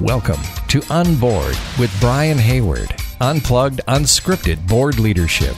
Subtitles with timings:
[0.00, 2.96] Welcome to Unboard with Brian Hayward.
[3.20, 5.54] Unplugged, unscripted board leadership.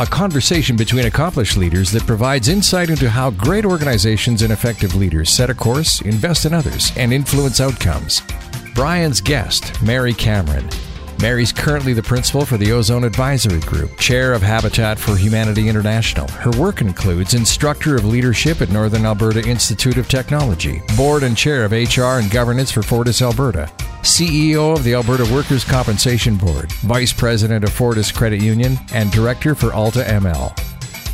[0.00, 5.28] A conversation between accomplished leaders that provides insight into how great organizations and effective leaders
[5.28, 8.22] set a course, invest in others, and influence outcomes.
[8.74, 10.66] Brian's guest, Mary Cameron,
[11.20, 16.28] Mary's currently the principal for the Ozone Advisory Group, chair of Habitat for Humanity International.
[16.28, 21.64] Her work includes instructor of leadership at Northern Alberta Institute of Technology, board and chair
[21.64, 23.68] of HR and governance for Fortis Alberta,
[24.02, 29.56] CEO of the Alberta Workers' Compensation Board, vice president of Fortis Credit Union, and director
[29.56, 30.56] for AltaML.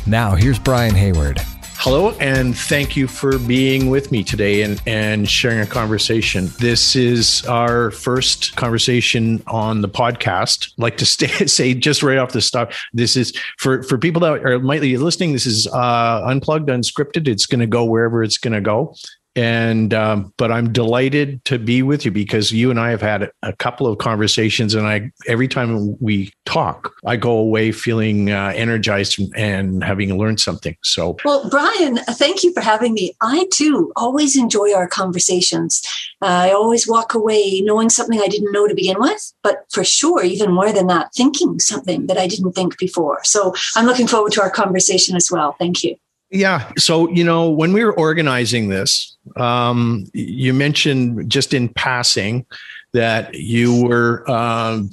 [0.05, 1.41] Now, here's Brian Hayward.
[1.77, 6.49] Hello, and thank you for being with me today and, and sharing a conversation.
[6.57, 10.71] This is our first conversation on the podcast.
[10.71, 14.21] I'd like to stay, say just right off the start, this is for, for people
[14.21, 17.27] that are might be listening, this is uh, unplugged, unscripted.
[17.27, 18.95] It's going to go wherever it's going to go
[19.35, 23.29] and um, but I'm delighted to be with you because you and I have had
[23.41, 28.53] a couple of conversations, and I every time we talk, I go away feeling uh,
[28.55, 30.75] energized and having learned something.
[30.83, 33.13] So, well, Brian, thank you for having me.
[33.21, 35.83] I too always enjoy our conversations.
[36.21, 39.83] Uh, I always walk away knowing something I didn't know to begin with, but for
[39.83, 43.19] sure, even more than that, thinking something that I didn't think before.
[43.23, 45.55] So, I'm looking forward to our conversation as well.
[45.59, 45.97] Thank you.
[46.31, 46.71] Yeah.
[46.77, 52.45] So, you know, when we were organizing this, um, you mentioned just in passing
[52.93, 54.89] that you were um,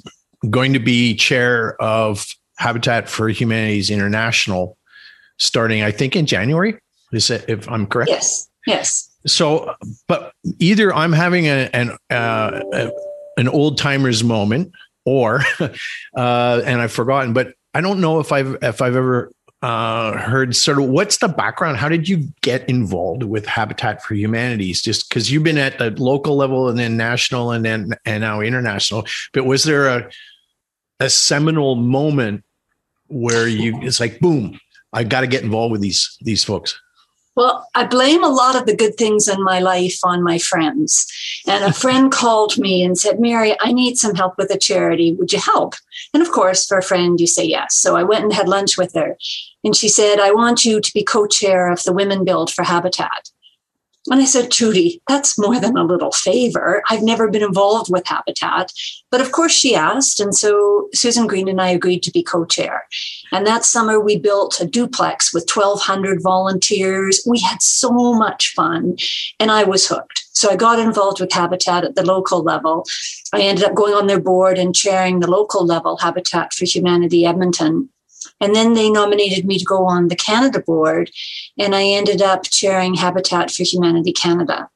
[0.49, 2.25] going to be chair of
[2.57, 4.77] Habitat for Humanities International
[5.37, 6.77] starting, I think, in January.
[7.11, 8.09] Is it, if I'm correct?
[8.09, 8.49] Yes.
[8.67, 9.09] Yes.
[9.25, 9.73] So,
[10.07, 12.91] but either I'm having a, an, uh, a,
[13.37, 14.71] an old timers moment
[15.05, 19.31] or, uh, and I've forgotten, but I don't know if I've, if I've ever
[19.63, 21.77] uh, heard sort of what's the background?
[21.77, 24.81] How did you get involved with Habitat for Humanities?
[24.81, 28.41] Just because you've been at the local level and then national and then and now
[28.41, 30.11] international, but was there a
[30.99, 32.43] a seminal moment
[33.07, 34.59] where you it's like boom,
[34.91, 36.77] I got to get involved with these these folks?
[37.35, 41.07] Well, I blame a lot of the good things in my life on my friends.
[41.47, 45.13] And a friend called me and said, Mary, I need some help with a charity.
[45.13, 45.73] Would you help?
[46.13, 47.75] And of course, for a friend, you say yes.
[47.75, 49.17] So I went and had lunch with her.
[49.63, 52.63] And she said, I want you to be co chair of the Women Build for
[52.63, 53.29] Habitat.
[54.09, 56.83] And I said, Judy, that's more than a little favor.
[56.89, 58.71] I've never been involved with Habitat.
[59.09, 60.19] But of course, she asked.
[60.19, 62.85] And so Susan Green and I agreed to be co chair.
[63.31, 67.21] And that summer, we built a duplex with 1,200 volunteers.
[67.25, 68.97] We had so much fun,
[69.39, 70.23] and I was hooked.
[70.33, 72.85] So I got involved with Habitat at the local level.
[73.33, 77.25] I ended up going on their board and chairing the local level Habitat for Humanity
[77.25, 77.89] Edmonton.
[78.43, 81.09] And then they nominated me to go on the Canada board,
[81.57, 84.67] and I ended up chairing Habitat for Humanity Canada.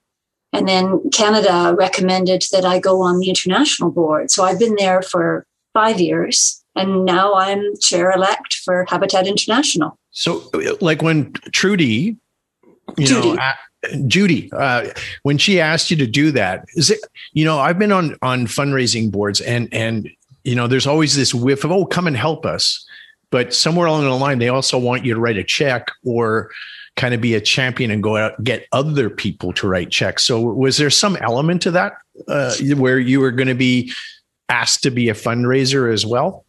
[0.53, 4.31] And then Canada recommended that I go on the international board.
[4.31, 9.99] So I've been there for five years, and now I'm chair elect for Habitat International.
[10.11, 12.15] So, like when Trudy,
[12.97, 13.33] you Judy.
[13.33, 13.53] know,
[14.07, 14.91] Judy, uh,
[15.23, 17.01] when she asked you to do that, is it?
[17.33, 20.09] You know, I've been on on fundraising boards, and and
[20.45, 22.86] you know, there's always this whiff of, oh, come and help us
[23.31, 26.49] but somewhere along the line, they also want you to write a check or
[26.95, 30.23] kind of be a champion and go out get other people to write checks.
[30.23, 31.93] So was there some element to that
[32.27, 33.93] uh, where you were going to be
[34.49, 36.45] asked to be a fundraiser as well?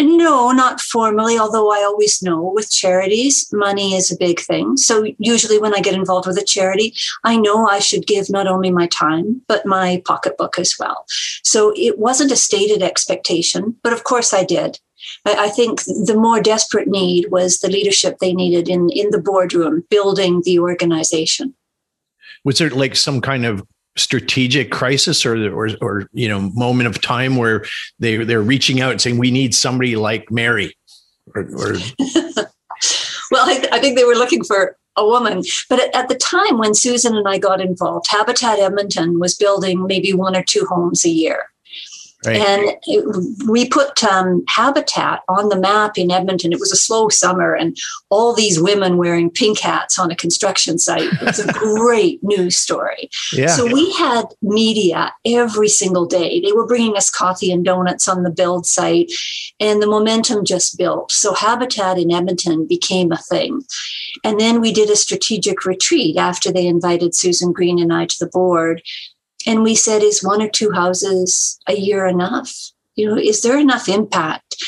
[0.00, 4.76] No, not formally, although I always know with charities, money is a big thing.
[4.76, 6.94] So usually when I get involved with a charity,
[7.24, 11.04] I know I should give not only my time, but my pocketbook as well.
[11.44, 14.80] So it wasn't a stated expectation, but of course I did.
[15.24, 19.84] I think the more desperate need was the leadership they needed in, in the boardroom,
[19.90, 21.54] building the organization.
[22.44, 23.62] Was there like some kind of
[23.96, 27.64] strategic crisis or, or, or you know, moment of time where
[27.98, 30.76] they, they're reaching out and saying, we need somebody like Mary?
[31.34, 31.74] Or, or...
[33.30, 35.42] well, I, I think they were looking for a woman.
[35.68, 39.86] But at, at, the time when Susan and I got involved, Habitat Edmonton was building
[39.86, 41.50] maybe one or two homes a year.
[42.26, 42.36] Right.
[42.36, 46.52] And it, we put um, Habitat on the map in Edmonton.
[46.52, 47.76] It was a slow summer, and
[48.10, 51.10] all these women wearing pink hats on a construction site.
[51.22, 53.08] It's a great news story.
[53.32, 53.48] Yeah.
[53.48, 56.40] So we had media every single day.
[56.40, 59.12] They were bringing us coffee and donuts on the build site,
[59.60, 61.12] and the momentum just built.
[61.12, 63.62] So Habitat in Edmonton became a thing.
[64.24, 68.16] And then we did a strategic retreat after they invited Susan Green and I to
[68.18, 68.82] the board
[69.48, 72.54] and we said, is one or two houses a year enough?
[72.96, 74.62] You know, is there enough impact?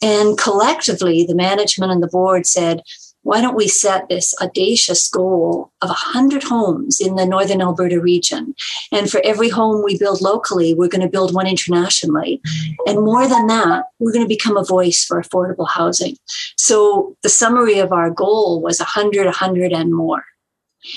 [0.00, 2.82] And collectively, the management and the board said,
[3.22, 8.54] why don't we set this audacious goal of 100 homes in the northern Alberta region?
[8.92, 12.40] And for every home we build locally, we're going to build one internationally.
[12.86, 16.16] And more than that, we're going to become a voice for affordable housing.
[16.56, 20.24] So the summary of our goal was 100, 100, and more.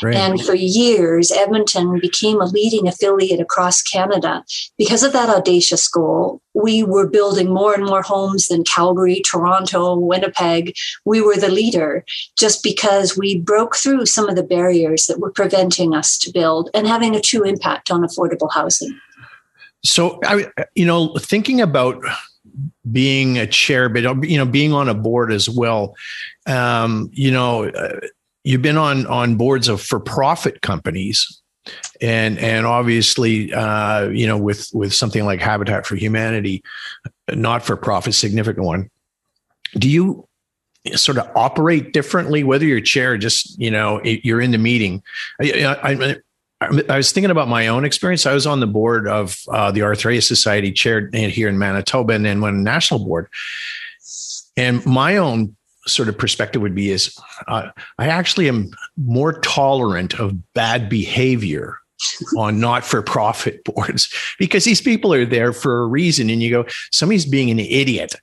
[0.02, 0.16] Right.
[0.16, 4.44] And for years, Edmonton became a leading affiliate across Canada.
[4.78, 9.96] Because of that audacious goal, we were building more and more homes than Calgary, Toronto,
[9.96, 10.74] Winnipeg.
[11.06, 12.06] We were the leader
[12.38, 16.70] just because we broke through some of the barriers that were preventing us to build
[16.74, 18.98] and having a true impact on affordable housing.
[19.84, 20.46] So, I,
[20.76, 22.02] you know, thinking about
[22.92, 25.96] being a chair, but you know, being on a board as well.
[26.46, 28.00] Um, you know, uh,
[28.44, 31.42] you've been on on boards of for profit companies
[32.02, 36.64] and and obviously uh, you know with with something like habitat for humanity
[37.34, 38.90] not for profit significant one
[39.78, 40.28] do you
[40.96, 45.02] sort of operate differently whether you're chair just you know you're in the meeting
[45.42, 46.16] I, I,
[46.90, 48.26] I, was thinking about my own experience.
[48.26, 52.24] I was on the board of uh, the Arthritis Society, chaired here in Manitoba, and
[52.24, 53.28] then went national board.
[54.56, 60.20] And my own sort of perspective would be is uh, I actually am more tolerant
[60.20, 61.78] of bad behavior
[62.38, 66.30] on not for profit boards because these people are there for a reason.
[66.30, 68.16] And you go, somebody's being an idiot.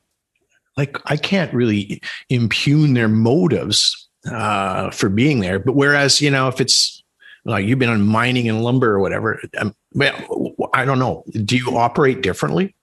[0.77, 5.59] Like, I can't really impugn their motives uh, for being there.
[5.59, 7.03] But whereas, you know, if it's
[7.45, 11.25] like you've been on mining and lumber or whatever, um, well, I don't know.
[11.45, 12.75] Do you operate differently?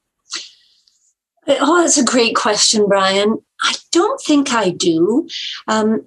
[1.47, 3.37] Oh, that's a great question, Brian.
[3.61, 5.27] I don't think I do.
[5.67, 6.05] Um,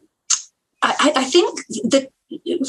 [0.82, 2.10] I, I think that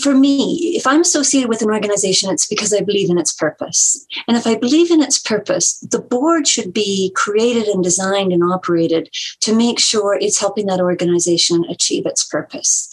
[0.01, 4.05] for me, if I'm associated with an organization, it's because I believe in its purpose.
[4.27, 8.43] And if I believe in its purpose, the board should be created and designed and
[8.43, 9.09] operated
[9.41, 12.91] to make sure it's helping that organization achieve its purpose.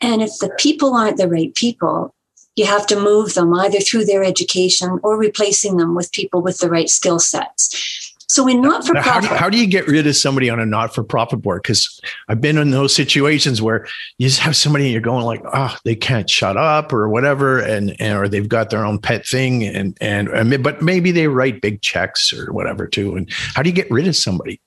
[0.00, 2.14] And if the people aren't the right people,
[2.56, 6.58] you have to move them either through their education or replacing them with people with
[6.58, 8.07] the right skill sets.
[8.28, 10.66] So in not for profit, how, how, do you get rid of somebody on a
[10.66, 11.62] not for profit board?
[11.62, 11.98] Because
[12.28, 13.86] I've been in those situations where
[14.18, 17.58] you just have somebody and you're going like, oh, they can't shut up or whatever,
[17.58, 21.26] and, and or they've got their own pet thing, and and, and but maybe they
[21.26, 23.16] write big checks or whatever too.
[23.16, 24.60] And how do you get rid of somebody?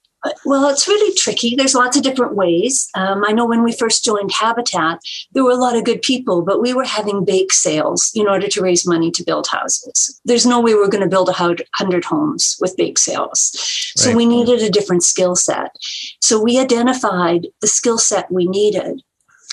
[0.46, 1.56] Well, it's really tricky.
[1.56, 2.90] There's lots of different ways.
[2.96, 5.00] Um, I know when we first joined Habitat,
[5.32, 8.48] there were a lot of good people, but we were having bake sales in order
[8.48, 10.22] to raise money to build houses.
[10.26, 13.52] There's no way we are going to build a hundred homes with bake sales.
[13.96, 14.16] So right.
[14.16, 15.76] we needed a different skill set.
[16.22, 19.02] So we identified the skill set we needed.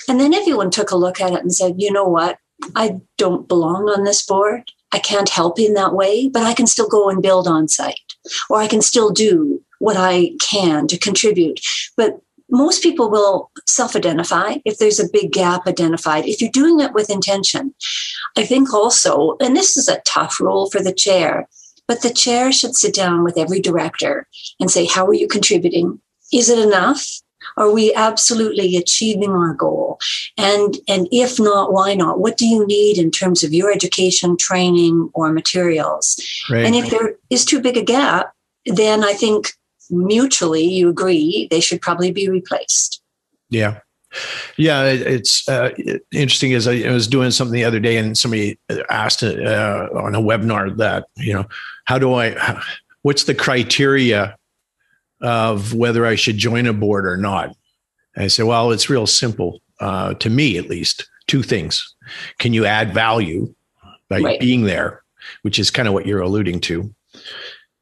[0.09, 2.39] And then everyone took a look at it and said, you know what?
[2.75, 4.71] I don't belong on this board.
[4.93, 8.01] I can't help in that way, but I can still go and build on site
[8.49, 11.61] or I can still do what I can to contribute.
[11.97, 12.21] But
[12.51, 16.95] most people will self identify if there's a big gap identified, if you're doing it
[16.95, 17.75] with intention.
[18.37, 21.49] I think also, and this is a tough role for the chair,
[21.87, 24.27] but the chair should sit down with every director
[24.61, 26.01] and say, How are you contributing?
[26.33, 27.07] Is it enough?
[27.57, 29.99] Are we absolutely achieving our goal?
[30.37, 32.21] And, and if not, why not?
[32.21, 36.23] What do you need in terms of your education, training, or materials?
[36.51, 36.65] Right.
[36.65, 38.33] And if there is too big a gap,
[38.67, 39.55] then I think
[39.91, 43.03] mutually you agree they should probably be replaced.
[43.51, 43.81] Yeah.
[44.57, 45.71] Yeah, it's uh,
[46.13, 46.55] interesting.
[46.55, 48.59] As I, was doing something the other day, and somebody
[48.89, 51.45] asked uh, on a webinar that you know,
[51.85, 52.63] how do I,
[53.03, 54.37] what's the criteria
[55.21, 57.55] of whether I should join a board or not?
[58.15, 61.09] And I said, well, it's real simple uh, to me, at least.
[61.27, 61.95] Two things:
[62.39, 63.55] can you add value
[64.09, 64.41] by right.
[64.41, 65.03] being there,
[65.43, 66.95] which is kind of what you're alluding to,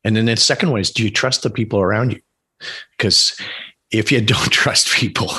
[0.07, 2.21] and then the second one is do you trust the people around you?
[2.97, 3.39] Because
[3.91, 5.33] if you don't trust people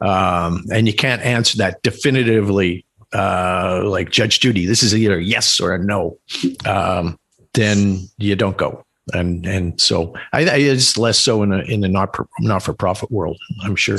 [0.00, 5.58] um, and you can't answer that definitively, uh, like Judge Judy, this is either yes
[5.58, 6.16] or a no,
[6.64, 7.18] um,
[7.54, 8.84] then you don't go.
[9.14, 12.74] And and so I, I it's less so in a in the not not for
[12.74, 13.38] profit world.
[13.64, 13.98] I'm sure.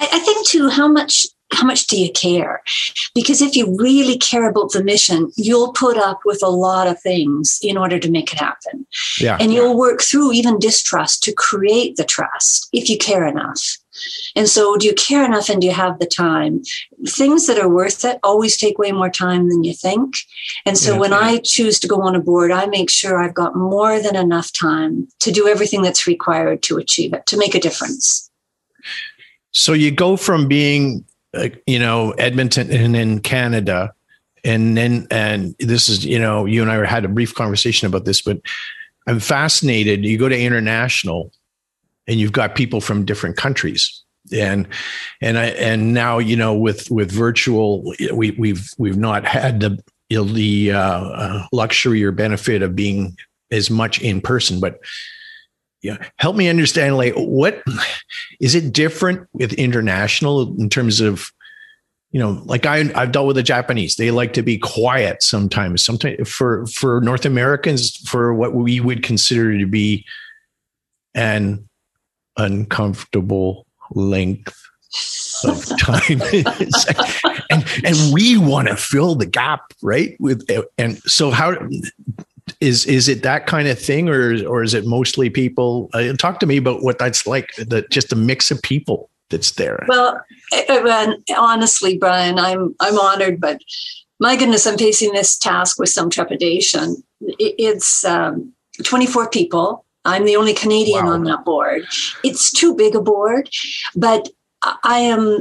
[0.00, 1.26] I, I think too how much
[1.56, 2.62] how much do you care?
[3.14, 7.00] Because if you really care about the mission, you'll put up with a lot of
[7.00, 8.86] things in order to make it happen.
[9.18, 9.38] Yeah.
[9.40, 13.78] And you'll work through even distrust to create the trust if you care enough.
[14.34, 16.62] And so, do you care enough and do you have the time?
[17.08, 20.18] Things that are worth it always take way more time than you think.
[20.66, 20.98] And so, yeah.
[20.98, 24.16] when I choose to go on a board, I make sure I've got more than
[24.16, 28.30] enough time to do everything that's required to achieve it, to make a difference.
[29.52, 31.04] So, you go from being
[31.66, 33.92] you know, Edmonton and in Canada.
[34.44, 38.04] And then, and this is, you know, you and I had a brief conversation about
[38.04, 38.38] this, but
[39.06, 40.04] I'm fascinated.
[40.04, 41.32] You go to international
[42.06, 44.02] and you've got people from different countries.
[44.32, 44.66] and
[45.20, 49.78] and I and now you know with with virtual we we've we've not had the
[50.08, 53.16] you know, the uh, uh, luxury or benefit of being
[53.50, 54.80] as much in person, but
[55.86, 57.62] yeah, help me understand like what
[58.40, 61.30] is it different with international in terms of
[62.10, 63.94] you know like I I've dealt with the Japanese.
[63.94, 65.84] They like to be quiet sometimes.
[65.84, 70.04] Sometimes for for North Americans for what we would consider to be
[71.14, 71.68] an
[72.36, 74.60] uncomfortable length
[75.44, 76.20] of time.
[77.48, 80.16] And and we want to fill the gap right?
[80.18, 80.44] With
[80.78, 81.54] and so how
[82.60, 86.40] is is it that kind of thing or or is it mostly people uh, talk
[86.40, 89.84] to me about what that's like the just a mix of people that's there.
[89.88, 90.20] Well
[91.36, 93.60] honestly brian i'm i'm honored but
[94.20, 97.02] my goodness i'm facing this task with some trepidation.
[97.20, 98.52] It's um,
[98.84, 99.84] 24 people.
[100.04, 101.12] I'm the only canadian wow.
[101.12, 101.82] on that board.
[102.22, 103.50] It's too big a board
[103.94, 104.28] but
[104.84, 105.40] i am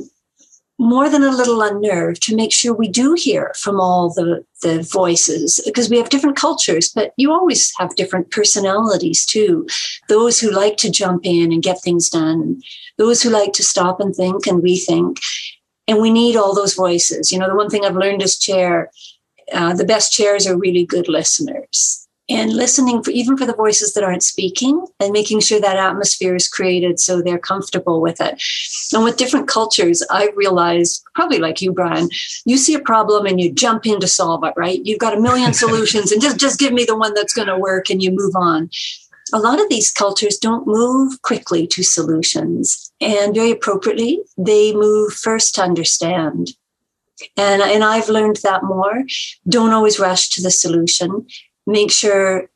[0.78, 4.82] more than a little unnerved to make sure we do hear from all the, the
[4.92, 9.66] voices because we have different cultures, but you always have different personalities too.
[10.10, 12.62] Those who like to jump in and get things done,
[12.98, 15.20] those who like to stop and think and rethink.
[15.88, 17.32] And we need all those voices.
[17.32, 18.92] You know, the one thing I've learned as chair,
[19.54, 23.94] uh, the best chairs are really good listeners and listening for even for the voices
[23.94, 28.42] that aren't speaking and making sure that atmosphere is created so they're comfortable with it.
[28.94, 32.10] And with different cultures i realize probably like you brian
[32.46, 34.82] you see a problem and you jump in to solve it right?
[34.84, 37.58] You've got a million solutions and just just give me the one that's going to
[37.58, 38.70] work and you move on.
[39.34, 45.14] A lot of these cultures don't move quickly to solutions and very appropriately they move
[45.14, 46.52] first to understand.
[47.38, 49.04] And, and I've learned that more.
[49.48, 51.28] Don't always rush to the solution
[51.66, 52.50] make sure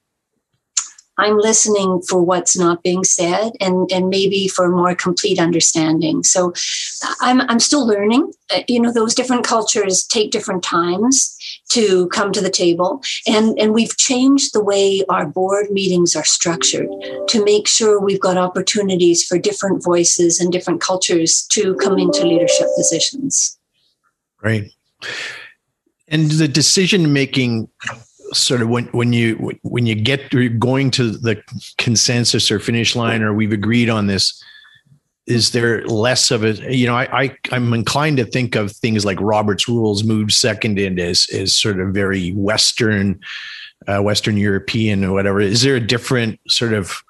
[1.20, 6.24] I'm listening for what's not being said and, and maybe for more complete understanding.
[6.24, 6.54] So
[7.20, 8.32] I'm, I'm still learning.
[8.50, 11.36] Uh, you know, those different cultures take different times
[11.72, 13.02] to come to the table.
[13.28, 16.88] And, and we've changed the way our board meetings are structured
[17.28, 22.26] to make sure we've got opportunities for different voices and different cultures to come into
[22.26, 23.60] leadership positions.
[24.42, 24.72] Right.
[26.08, 27.68] And the decision making
[28.34, 31.42] sort of when when you when you get going to the
[31.78, 34.44] consensus or finish line or we've agreed on this
[35.28, 39.06] is there less of a you know I, I i'm inclined to think of things
[39.06, 43.20] like robert's rules moved second in as as sort of very western
[43.88, 45.40] uh, western european or whatever.
[45.40, 47.02] Is there a different sort of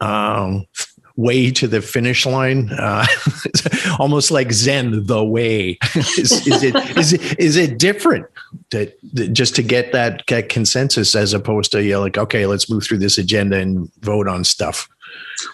[0.00, 0.66] um
[1.16, 3.06] way to the finish line uh,
[3.98, 5.78] almost like zen the way.
[5.94, 8.26] Is, is, it is it is it different
[8.70, 8.98] that
[9.32, 12.84] just to get that, that consensus as opposed to you know, like okay let's move
[12.84, 14.88] through this agenda and vote on stuff?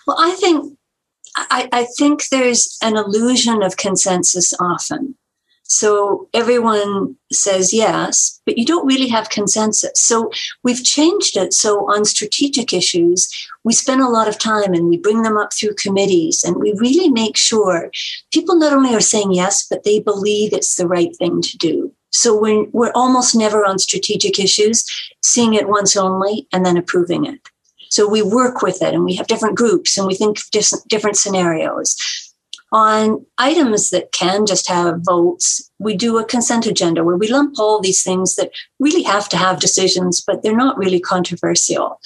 [0.07, 0.77] Well i think
[1.37, 5.15] I, I think there's an illusion of consensus often
[5.71, 9.93] so everyone says yes, but you don't really have consensus.
[9.95, 10.33] So
[10.65, 11.55] we've changed it.
[11.55, 13.31] So on strategic issues,
[13.63, 16.75] we spend a lot of time and we bring them up through committees and we
[16.77, 17.93] really make sure
[18.33, 21.95] people not only are saying yes, but they believe it's the right thing to do.
[22.11, 24.85] So we're, we're almost never on strategic issues,
[25.23, 27.39] seeing it once only and then approving it.
[27.91, 30.39] So we work with it and we have different groups and we think
[30.89, 32.30] different scenarios
[32.73, 37.59] on items that can just have votes, we do a consent agenda where we lump
[37.59, 42.01] all these things that really have to have decisions, but they're not really controversial.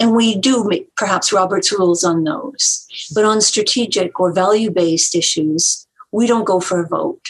[0.00, 2.86] And we do make perhaps Robert's rules on those.
[3.14, 7.22] But on strategic or value based issues, we don't go for a vote.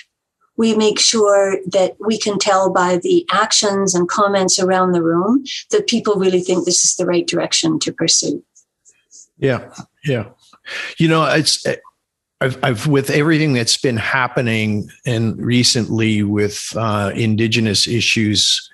[0.57, 5.45] We make sure that we can tell by the actions and comments around the room
[5.71, 8.43] that people really think this is the right direction to pursue.
[9.39, 9.73] Yeah,
[10.05, 10.31] yeah.
[10.97, 11.65] You know, it's
[12.41, 18.71] I've, I've, with everything that's been happening and recently with uh, indigenous issues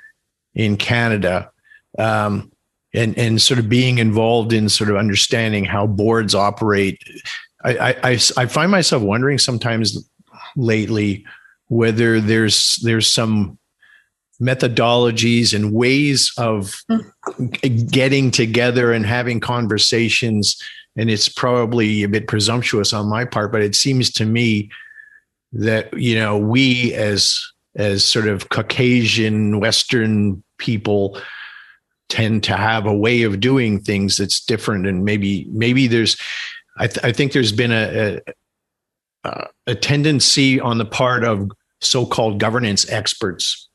[0.55, 1.51] in Canada,
[1.99, 2.53] um,
[2.93, 7.03] and and sort of being involved in sort of understanding how boards operate,
[7.65, 10.09] I, I, I find myself wondering sometimes
[10.57, 11.25] lately
[11.69, 13.59] whether there's there's some
[14.41, 17.91] methodologies and ways of mm.
[17.91, 20.61] getting together and having conversations
[20.97, 24.71] and it's probably a bit presumptuous on my part, but it seems to me
[25.53, 27.41] that you know we as
[27.77, 31.21] as sort of Caucasian Western people
[32.09, 36.17] tend to have a way of doing things that's different, and maybe maybe there's
[36.79, 38.21] I, th- I think there's been a,
[39.25, 43.69] a a tendency on the part of so-called governance experts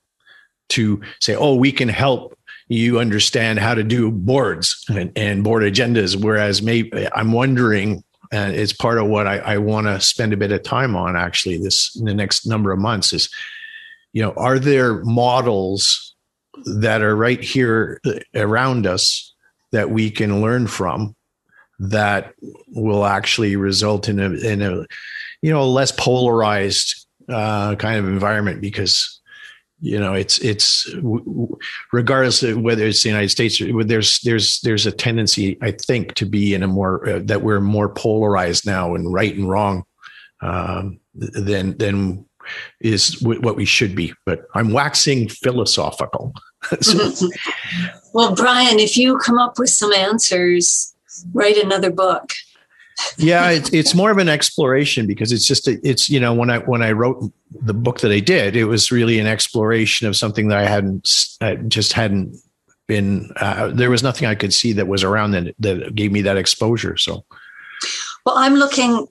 [0.70, 2.38] to say, "Oh, we can help
[2.70, 6.16] you understand how to do boards and, and board agendas.
[6.16, 10.38] Whereas maybe I'm wondering and it's part of what I, I want to spend a
[10.38, 13.30] bit of time on actually this in the next number of months is,
[14.14, 16.16] you know, are there models
[16.66, 19.34] that are right here uh, around us
[19.72, 21.16] that we can learn from
[21.80, 22.34] that
[22.68, 24.86] will actually result in a in a
[25.42, 29.19] you know less polarized uh, kind of environment because
[29.82, 30.94] you know it's it's
[31.94, 36.26] regardless of whether it's the United States there's there's there's a tendency I think to
[36.26, 39.86] be in a more uh, that we're more polarized now and right and wrong
[40.42, 42.26] um, than than
[42.82, 44.14] is w- what we should be.
[44.26, 46.34] But I'm waxing philosophical.
[46.82, 47.28] so.
[48.14, 50.94] well, Brian, if you come up with some answers,
[51.34, 52.32] write another book.
[53.18, 56.50] Yeah, it's it's more of an exploration because it's just a, it's you know when
[56.50, 60.16] I when I wrote the book that I did, it was really an exploration of
[60.16, 61.10] something that I hadn't
[61.42, 62.36] I just hadn't
[62.88, 63.32] been.
[63.38, 66.38] Uh, there was nothing I could see that was around that that gave me that
[66.38, 66.98] exposure.
[66.98, 67.26] So,
[68.26, 69.08] well, I'm looking.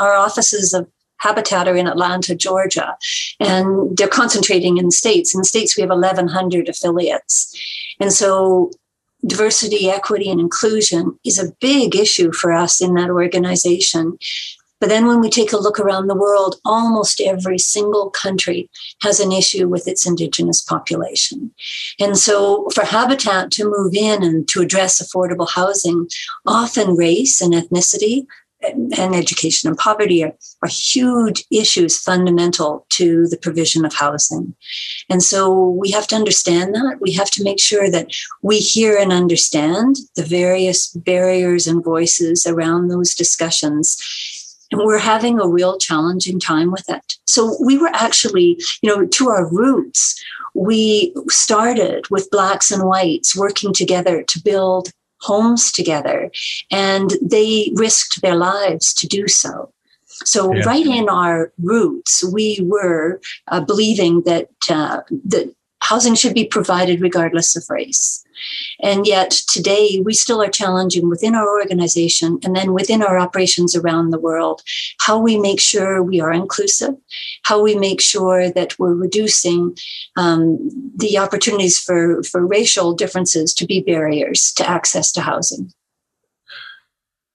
[0.00, 0.88] Our offices of
[1.18, 2.96] Habitat are in Atlanta, Georgia,
[3.40, 5.34] and they're concentrating in states.
[5.34, 7.54] In states, we have 1,100 affiliates,
[8.00, 8.70] and so
[9.26, 14.18] diversity, equity, and inclusion is a big issue for us in that organization.
[14.82, 18.68] But then when we take a look around the world, almost every single country
[19.00, 21.52] has an issue with its indigenous population.
[22.00, 26.08] And so for Habitat to move in and to address affordable housing,
[26.46, 28.26] often race and ethnicity
[28.62, 34.54] and education and poverty are, are, huge issues fundamental to the provision of housing.
[35.10, 36.98] And so we have to understand that.
[37.00, 38.08] We have to make sure that
[38.42, 43.98] we hear and understand the various barriers and voices around those discussions.
[44.70, 47.16] And we're having a real challenging time with it.
[47.26, 50.22] So we were actually, you know, to our roots,
[50.54, 54.92] we started with blacks and whites working together to build
[55.22, 56.30] homes together,
[56.70, 59.72] and they risked their lives to do so.
[60.24, 60.62] So, yeah.
[60.64, 67.00] right in our roots, we were uh, believing that uh, that housing should be provided
[67.00, 68.21] regardless of race.
[68.80, 73.76] And yet today we still are challenging within our organization and then within our operations
[73.76, 74.62] around the world
[75.00, 76.94] how we make sure we are inclusive,
[77.44, 79.76] how we make sure that we're reducing
[80.16, 80.58] um,
[80.96, 85.72] the opportunities for, for racial differences to be barriers to access to housing.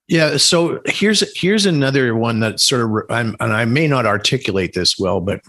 [0.08, 4.72] Yeah, so here's here's another one that sort of I'm, and I may not articulate
[4.72, 5.42] this well, but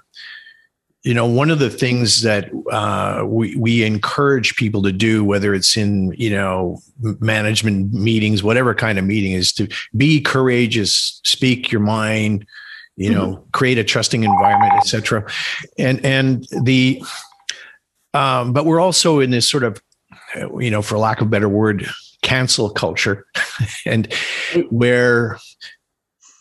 [1.04, 5.54] you know one of the things that uh, we we encourage people to do whether
[5.54, 6.80] it's in you know
[7.20, 12.46] management meetings whatever kind of meeting is to be courageous speak your mind
[12.96, 13.50] you know mm-hmm.
[13.52, 15.26] create a trusting environment etc
[15.78, 17.02] and and the
[18.14, 19.82] um, but we're also in this sort of
[20.60, 21.88] you know for lack of a better word
[22.22, 23.26] cancel culture.
[23.86, 24.14] And
[24.70, 25.38] where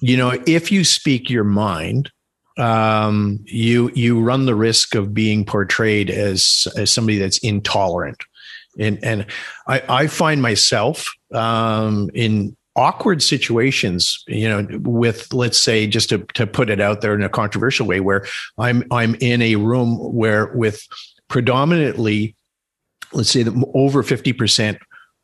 [0.01, 2.11] you know if you speak your mind
[2.59, 8.23] um, you you run the risk of being portrayed as as somebody that's intolerant,
[8.79, 9.27] and and
[9.67, 16.19] I, I find myself um, in awkward situations you know with let's say just to,
[16.35, 18.25] to put it out there in a controversial way where
[18.57, 20.87] i'm i'm in a room where with
[21.27, 22.37] predominantly
[23.13, 24.79] let's say that over 50%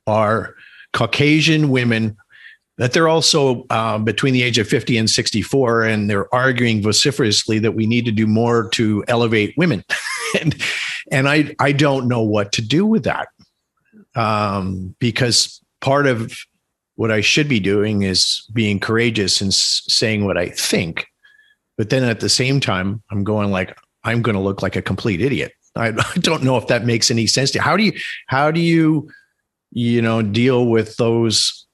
[0.09, 0.55] are
[0.93, 2.17] caucasian women
[2.79, 7.59] that they're also uh, between the age of 50 and 64 and they're arguing vociferously
[7.61, 9.85] that we need to do more to elevate women.
[10.41, 10.61] And
[11.13, 13.29] and i i don't know what to do with that.
[14.17, 16.37] Um, because part of
[16.97, 21.07] what i should be doing is being courageous and s- saying what i think.
[21.79, 24.83] But then at the same time i'm going like i'm going to look like a
[24.83, 25.53] complete idiot.
[25.77, 27.63] I, I don't know if that makes any sense to you.
[27.63, 27.93] How do you
[28.27, 29.09] how do you
[29.71, 31.65] you know deal with those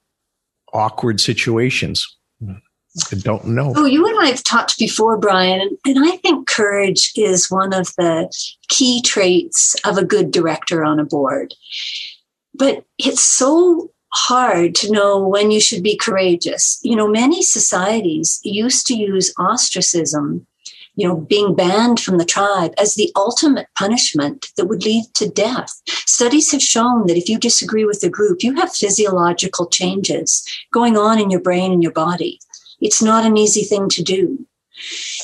[0.73, 2.17] awkward situations?
[3.11, 3.73] I don't know.
[3.75, 7.87] Oh, you and I have talked before, Brian, and I think courage is one of
[7.97, 8.29] the
[8.67, 11.53] key traits of a good director on a board.
[12.53, 16.79] But it's so hard to know when you should be courageous.
[16.83, 20.45] You know, many societies used to use ostracism
[20.95, 25.29] you know, being banned from the tribe as the ultimate punishment that would lead to
[25.29, 25.81] death.
[25.87, 30.97] Studies have shown that if you disagree with the group, you have physiological changes going
[30.97, 32.39] on in your brain and your body.
[32.81, 34.45] It's not an easy thing to do.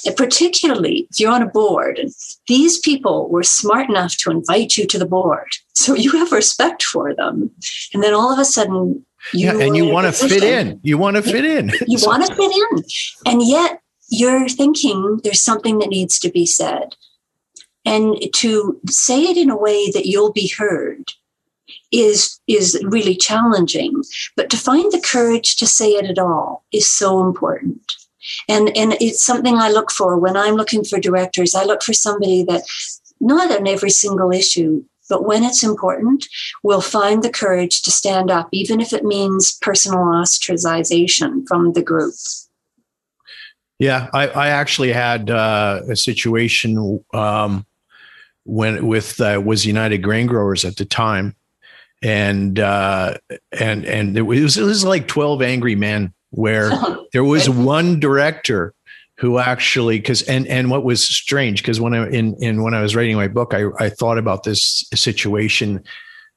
[0.06, 2.12] And particularly if you're on a board and
[2.48, 5.48] these people were smart enough to invite you to the board.
[5.74, 7.52] So you have respect for them.
[7.94, 10.80] And then all of a sudden you yeah, and you want to fit in.
[10.84, 11.72] You want to fit in.
[11.88, 12.84] You want to fit in.
[13.26, 16.96] And yet you're thinking there's something that needs to be said.
[17.86, 21.14] And to say it in a way that you'll be heard
[21.92, 24.04] is is really challenging.
[24.36, 27.96] But to find the courage to say it at all is so important.
[28.50, 31.56] And and it's something i look for when i'm looking for directors.
[31.56, 32.64] I look for somebody that
[33.22, 36.28] not on every single issue but when it's important
[36.64, 41.82] will find the courage to stand up even if it means personal ostracization from the
[41.82, 42.14] group
[43.80, 47.66] yeah i, I actually had uh, a situation um,
[48.48, 51.36] when with uh, was united grain growers at the time.
[52.02, 53.18] And uh,
[53.52, 56.72] and and it was, it was like 12 angry men where
[57.14, 58.74] there was one director
[59.18, 62.82] who actually because and and what was strange because when I in in when I
[62.82, 65.84] was writing my book I I thought about this situation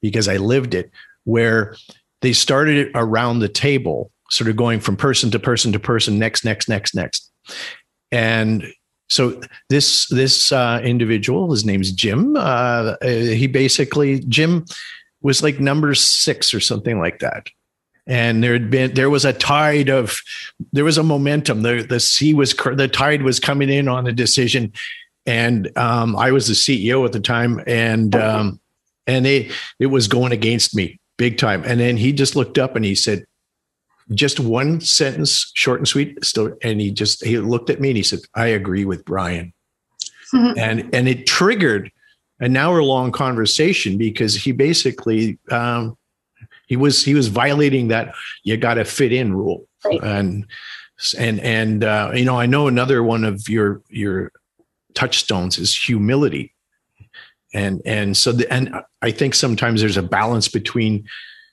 [0.01, 0.89] because I lived it
[1.25, 1.75] where
[2.21, 6.17] they started it around the table sort of going from person to person to person
[6.17, 7.30] next next next next
[8.11, 8.65] and
[9.09, 14.65] so this this uh, individual his name's Jim uh, he basically Jim
[15.21, 17.49] was like number six or something like that.
[18.07, 20.19] And there had been there was a tide of
[20.73, 21.61] there was a momentum.
[21.61, 24.73] The the sea was the tide was coming in on the decision,
[25.27, 28.59] and um, I was the CEO at the time, and um,
[29.05, 31.63] and it it was going against me big time.
[31.63, 33.23] And then he just looked up and he said,
[34.13, 36.23] just one sentence, short and sweet.
[36.23, 39.53] Still, and he just he looked at me and he said, "I agree with Brian,"
[40.33, 41.91] and and it triggered
[42.39, 45.97] an hour long conversation because he basically um,
[46.67, 50.01] he was he was violating that you got to fit in rule right.
[50.03, 50.45] and
[51.17, 54.31] and and uh, you know I know another one of your your
[54.93, 56.53] touchstones is humility
[57.53, 61.05] and and so the, and I think sometimes there's a balance between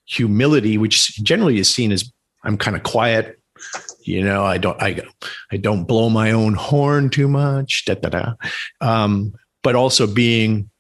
[0.07, 2.11] humility which generally is seen as
[2.49, 3.39] I'm kind of quiet
[4.03, 5.01] you know I don't I
[5.51, 8.35] I don't blow my own horn too much da, da, da.
[8.81, 10.71] Um, but also being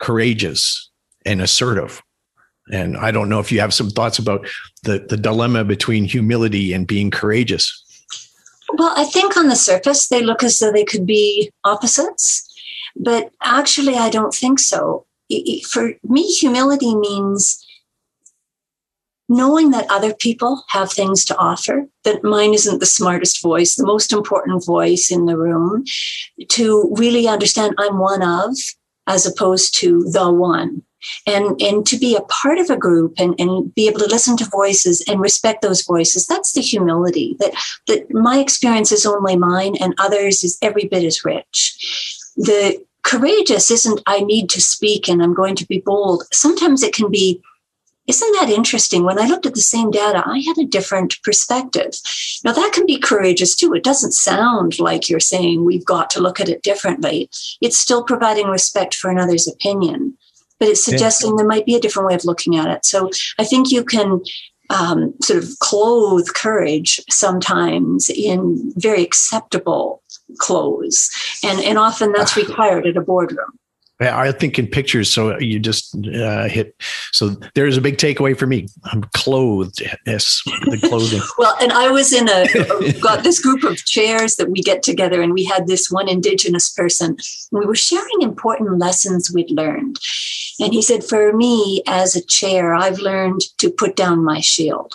[0.00, 0.90] courageous
[1.24, 2.02] and assertive.
[2.72, 4.46] And I don't know if you have some thoughts about
[4.84, 7.84] the, the dilemma between humility and being courageous.
[8.74, 12.46] Well, I think on the surface, they look as though they could be opposites,
[12.94, 15.04] but actually, I don't think so.
[15.68, 17.59] For me, humility means
[19.30, 23.86] knowing that other people have things to offer, that mine isn't the smartest voice, the
[23.86, 25.84] most important voice in the room,
[26.48, 28.56] to really understand I'm one of,
[29.06, 30.82] as opposed to the one.
[31.26, 34.36] And and to be a part of a group and, and be able to listen
[34.36, 37.54] to voices and respect those voices that's the humility that
[37.86, 41.74] that my experience is only mine and others is every bit as rich.
[42.36, 46.24] The courageous isn't i need to speak and i'm going to be bold.
[46.32, 47.40] Sometimes it can be
[48.10, 49.04] isn't that interesting?
[49.04, 51.92] When I looked at the same data, I had a different perspective.
[52.44, 53.72] Now, that can be courageous too.
[53.72, 57.30] It doesn't sound like you're saying we've got to look at it differently.
[57.60, 60.18] It's still providing respect for another's opinion,
[60.58, 61.36] but it's suggesting yeah.
[61.36, 62.84] there might be a different way of looking at it.
[62.84, 64.20] So I think you can
[64.70, 70.02] um, sort of clothe courage sometimes in very acceptable
[70.38, 71.10] clothes.
[71.44, 73.52] And, and often that's required at a boardroom.
[74.00, 75.12] I think in pictures.
[75.12, 76.74] So you just uh, hit.
[77.12, 78.66] So there's a big takeaway for me.
[78.84, 79.82] I'm clothed.
[80.06, 81.20] Yes, the clothing.
[81.38, 85.20] well, and I was in a got this group of chairs that we get together,
[85.20, 87.16] and we had this one Indigenous person.
[87.52, 89.98] We were sharing important lessons we'd learned,
[90.58, 94.94] and he said, "For me, as a chair, I've learned to put down my shield."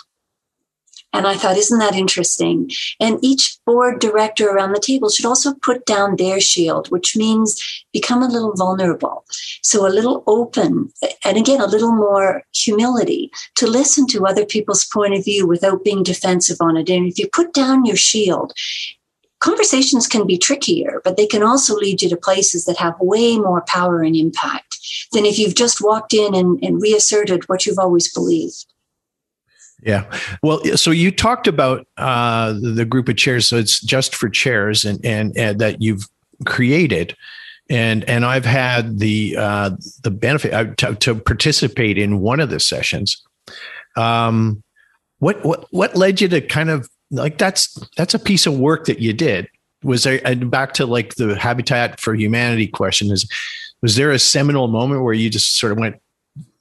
[1.12, 2.70] And I thought, isn't that interesting?
[3.00, 7.58] And each board director around the table should also put down their shield, which means
[7.92, 9.24] become a little vulnerable.
[9.62, 10.90] So a little open,
[11.24, 15.84] and again, a little more humility to listen to other people's point of view without
[15.84, 16.90] being defensive on it.
[16.90, 18.52] And if you put down your shield,
[19.40, 23.38] conversations can be trickier, but they can also lead you to places that have way
[23.38, 24.76] more power and impact
[25.12, 28.66] than if you've just walked in and, and reasserted what you've always believed.
[29.82, 30.10] Yeah.
[30.42, 33.48] Well, so you talked about uh, the group of chairs.
[33.48, 36.08] So it's just for chairs and, and, and that you've
[36.44, 37.16] created.
[37.68, 39.70] And, and I've had the, uh,
[40.02, 43.22] the benefit uh, to, to, participate in one of the sessions.
[43.96, 44.62] Um,
[45.18, 48.86] what, what, what led you to kind of like, that's, that's a piece of work
[48.86, 49.48] that you did.
[49.82, 53.28] Was there, and back to like the Habitat for Humanity question is,
[53.82, 55.96] was there a seminal moment where you just sort of went,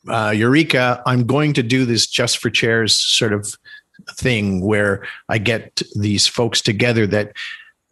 [0.08, 3.58] uh, Eureka, I'm going to do this just for chairs sort of
[4.12, 7.34] thing where I get these folks together that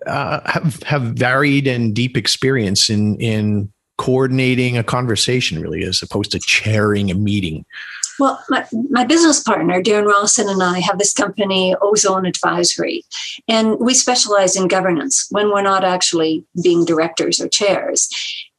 [0.05, 6.31] uh, have have varied and deep experience in in coordinating a conversation, really, as opposed
[6.31, 7.65] to chairing a meeting.
[8.19, 13.03] Well, my, my business partner, Darren Rawson, and I have this company, Ozone Advisory,
[13.47, 18.09] and we specialize in governance when we're not actually being directors or chairs.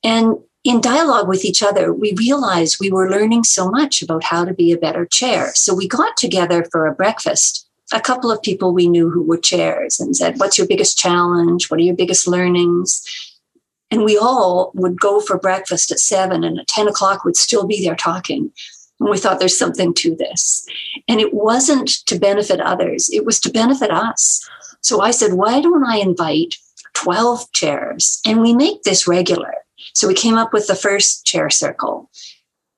[0.02, 4.46] And in dialogue with each other, we realized we were learning so much about how
[4.46, 5.52] to be a better chair.
[5.54, 7.68] So we got together for a breakfast.
[7.92, 11.70] A couple of people we knew who were chairs and said, What's your biggest challenge?
[11.70, 13.04] What are your biggest learnings?
[13.90, 17.66] And we all would go for breakfast at seven, and at 10 o'clock we'd still
[17.66, 18.50] be there talking.
[19.00, 20.66] And we thought there's something to this.
[21.06, 24.48] And it wasn't to benefit others, it was to benefit us.
[24.80, 26.56] So I said, Why don't I invite
[26.94, 29.63] 12 chairs and we make this regular?
[29.92, 32.10] So we came up with the first chair circle.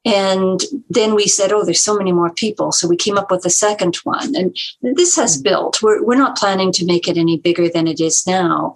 [0.05, 2.71] And then we said, oh, there's so many more people.
[2.71, 4.37] So we came up with the second one.
[4.37, 5.43] And this has mm.
[5.43, 5.83] built.
[5.83, 8.75] We're, we're not planning to make it any bigger than it is now.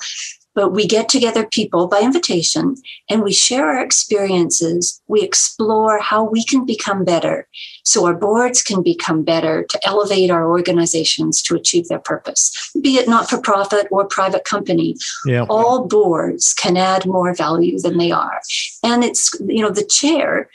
[0.54, 2.74] But we get together people by invitation
[3.08, 5.00] and we share our experiences.
[5.06, 7.46] We explore how we can become better
[7.84, 12.96] so our boards can become better to elevate our organizations to achieve their purpose, be
[12.96, 14.96] it not for profit or private company.
[15.24, 15.46] Yeah.
[15.48, 18.40] All boards can add more value than they are.
[18.82, 20.48] And it's, you know, the chair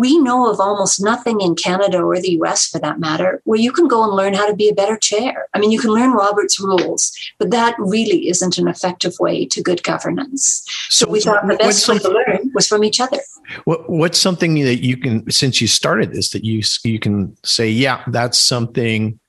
[0.00, 3.70] we know of almost nothing in Canada or the US for that matter where you
[3.70, 5.46] can go and learn how to be a better chair.
[5.52, 9.62] I mean, you can learn Robert's rules, but that really isn't an effective way to
[9.62, 10.64] good governance.
[10.88, 13.18] So, so we thought the best way to learn was from each other.
[13.64, 17.68] What, what's something that you can, since you started this, that you you can say,
[17.68, 19.20] yeah, that's something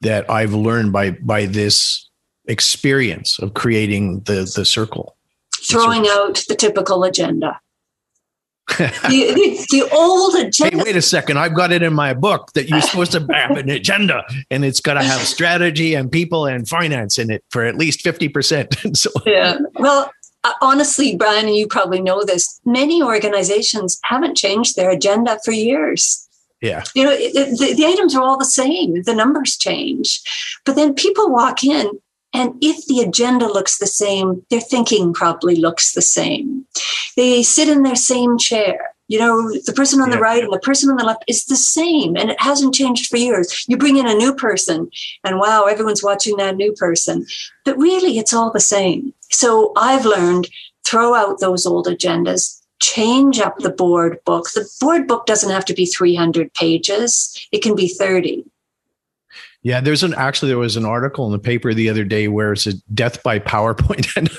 [0.00, 2.08] that I've learned by by this
[2.46, 5.18] experience of creating the the circle.
[5.70, 7.60] Throwing out the typical agenda
[8.78, 10.76] the, the, old agenda.
[10.76, 11.38] Hey, wait a second.
[11.38, 14.80] I've got it in my book that you're supposed to have an agenda and it's
[14.80, 18.96] got to have strategy and people and finance in it for at least 50%.
[18.96, 19.58] so, yeah.
[19.74, 20.10] Well,
[20.44, 25.52] uh, honestly, Brian, and you probably know this, many organizations haven't changed their agenda for
[25.52, 26.26] years.
[26.60, 26.84] Yeah.
[26.94, 30.20] You know, it, the, the items are all the same, the numbers change.
[30.64, 31.90] But then people walk in
[32.32, 36.66] and if the agenda looks the same, their thinking probably looks the same.
[37.16, 38.94] They sit in their same chair.
[39.08, 40.16] You know, the person on yeah.
[40.16, 43.08] the right and the person on the left is the same and it hasn't changed
[43.08, 43.64] for years.
[43.66, 44.88] You bring in a new person
[45.24, 47.26] and wow, everyone's watching that new person.
[47.64, 49.12] But really, it's all the same.
[49.30, 50.48] So I've learned
[50.84, 54.46] throw out those old agendas, change up the board book.
[54.54, 58.44] The board book doesn't have to be 300 pages, it can be 30.
[59.62, 62.52] Yeah, there's an actually there was an article in the paper the other day where
[62.52, 64.30] it's a death by PowerPoint, and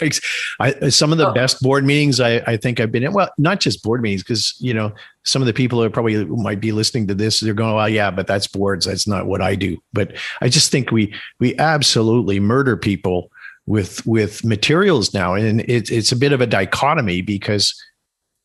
[0.59, 1.33] I, some of the oh.
[1.33, 3.13] best board meetings I, I think I've been in.
[3.13, 4.91] Well, not just board meetings, because you know
[5.23, 8.09] some of the people who probably might be listening to this, they're going, "Well, yeah,
[8.09, 8.87] but that's boards.
[8.87, 13.31] That's not what I do." But I just think we we absolutely murder people
[13.67, 17.79] with with materials now, and it's it's a bit of a dichotomy because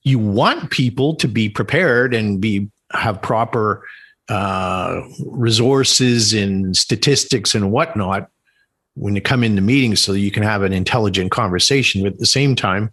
[0.02, 3.82] you want people to be prepared and be have proper
[4.28, 8.28] uh, resources and statistics and whatnot
[8.94, 12.02] when you come into meetings so you can have an intelligent conversation.
[12.02, 12.92] But at the same time,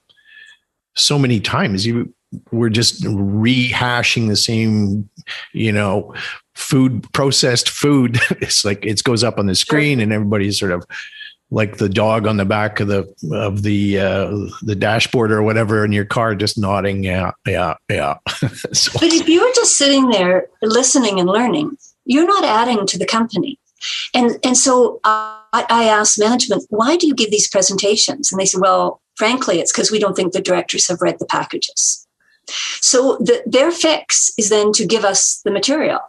[0.96, 2.13] so many times you
[2.52, 5.10] we're just rehashing the same,
[5.54, 6.13] you know,
[6.56, 8.19] food processed food.
[8.41, 10.86] it's like it goes up on the screen and everybody's sort of
[11.54, 15.86] like the dog on the back of the of the uh, the dashboard or whatever
[15.86, 17.04] in your car, just nodding.
[17.04, 18.18] Yeah, yeah, yeah.
[18.74, 18.92] so.
[19.00, 23.60] But if you're just sitting there listening and learning, you're not adding to the company.
[24.16, 28.32] And and so I, I asked management, why do you give these presentations?
[28.32, 31.28] And they said, well, frankly, it's because we don't think the directors have read the
[31.28, 32.08] packages.
[32.82, 36.00] So the, their fix is then to give us the material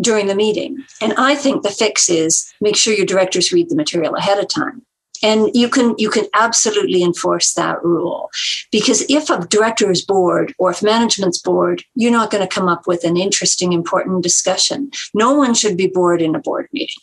[0.00, 0.78] during the meeting.
[1.00, 4.48] And I think the fix is make sure your directors read the material ahead of
[4.48, 4.82] time.
[5.22, 8.30] And you can you can absolutely enforce that rule
[8.70, 12.68] because if a director is bored or if management's bored, you're not going to come
[12.68, 14.90] up with an interesting, important discussion.
[15.14, 17.02] No one should be bored in a board meeting.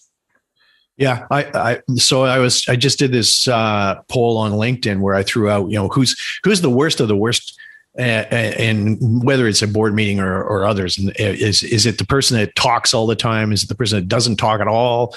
[0.97, 5.15] Yeah, I, I so I was I just did this uh, poll on LinkedIn where
[5.15, 7.57] I threw out you know who's who's the worst of the worst
[7.97, 12.55] and whether it's a board meeting or, or others is is it the person that
[12.55, 13.51] talks all the time?
[13.51, 15.15] Is it the person that doesn't talk at all?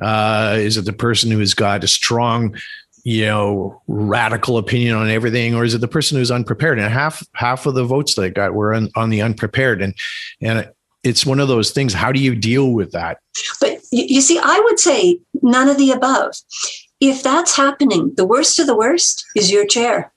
[0.00, 2.56] Uh, is it the person who's got a strong
[3.02, 6.78] you know radical opinion on everything or is it the person who's unprepared?
[6.78, 9.94] And half half of the votes that I got were on, on the unprepared and
[10.40, 10.70] and
[11.02, 13.20] it's one of those things how do you deal with that?
[13.60, 16.36] But you see i would say none of the above.
[17.00, 20.12] If that's happening the worst of the worst is your chair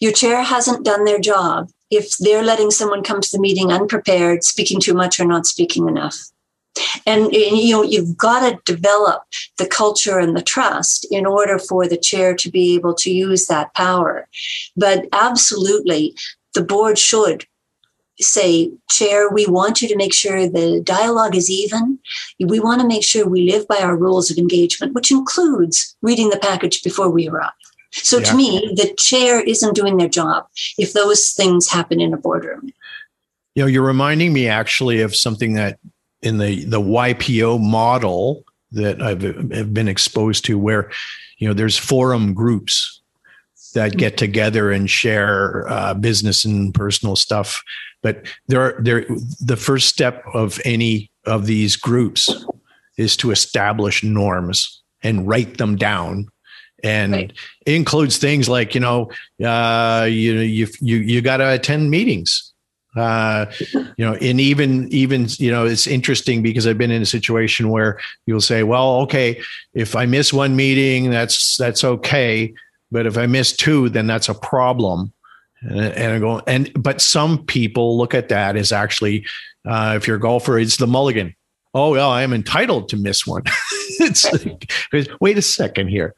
[0.00, 4.44] your chair hasn't done their job if they're letting someone come to the meeting unprepared,
[4.44, 6.16] speaking too much or not speaking enough.
[7.06, 9.22] And, you know, you've got to develop
[9.56, 13.46] the culture and the trust in order for the chair to be able to use
[13.46, 14.28] that power.
[14.76, 16.14] But absolutely,
[16.54, 17.46] the board should
[18.20, 21.98] say, Chair, we want you to make sure the dialogue is even.
[22.40, 26.30] We want to make sure we live by our rules of engagement, which includes reading
[26.30, 27.52] the package before we arrive.
[28.02, 28.24] So yeah.
[28.24, 30.46] to me, the chair isn't doing their job
[30.78, 32.72] if those things happen in a boardroom.
[33.54, 35.78] You know, you're reminding me actually of something that
[36.22, 40.90] in the the YPO model that I've have been exposed to, where
[41.38, 43.00] you know there's forum groups
[43.74, 47.62] that get together and share uh, business and personal stuff.
[48.02, 49.04] But there, are, there,
[49.40, 52.46] the first step of any of these groups
[52.96, 56.28] is to establish norms and write them down
[56.86, 57.32] and right.
[57.66, 59.10] includes things like you know
[59.44, 62.52] uh, you you you you got to attend meetings.
[62.96, 63.44] Uh,
[63.74, 67.68] you know and even even you know it's interesting because i've been in a situation
[67.68, 69.38] where you'll say well okay
[69.74, 72.54] if i miss one meeting that's that's okay
[72.90, 75.12] but if i miss two then that's a problem.
[75.60, 79.26] And, and i go and but some people look at that as actually
[79.66, 81.34] uh, if you're a golfer it's the mulligan.
[81.74, 83.42] Oh well i am entitled to miss one.
[83.98, 84.70] It's like,
[85.20, 86.14] wait a second here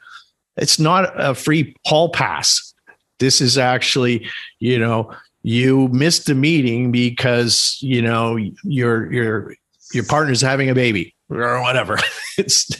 [0.59, 2.75] it's not a free hall pass.
[3.18, 9.55] This is actually, you know, you missed a meeting because you know your your
[9.92, 11.99] your partner's having a baby or whatever.
[12.38, 12.71] It's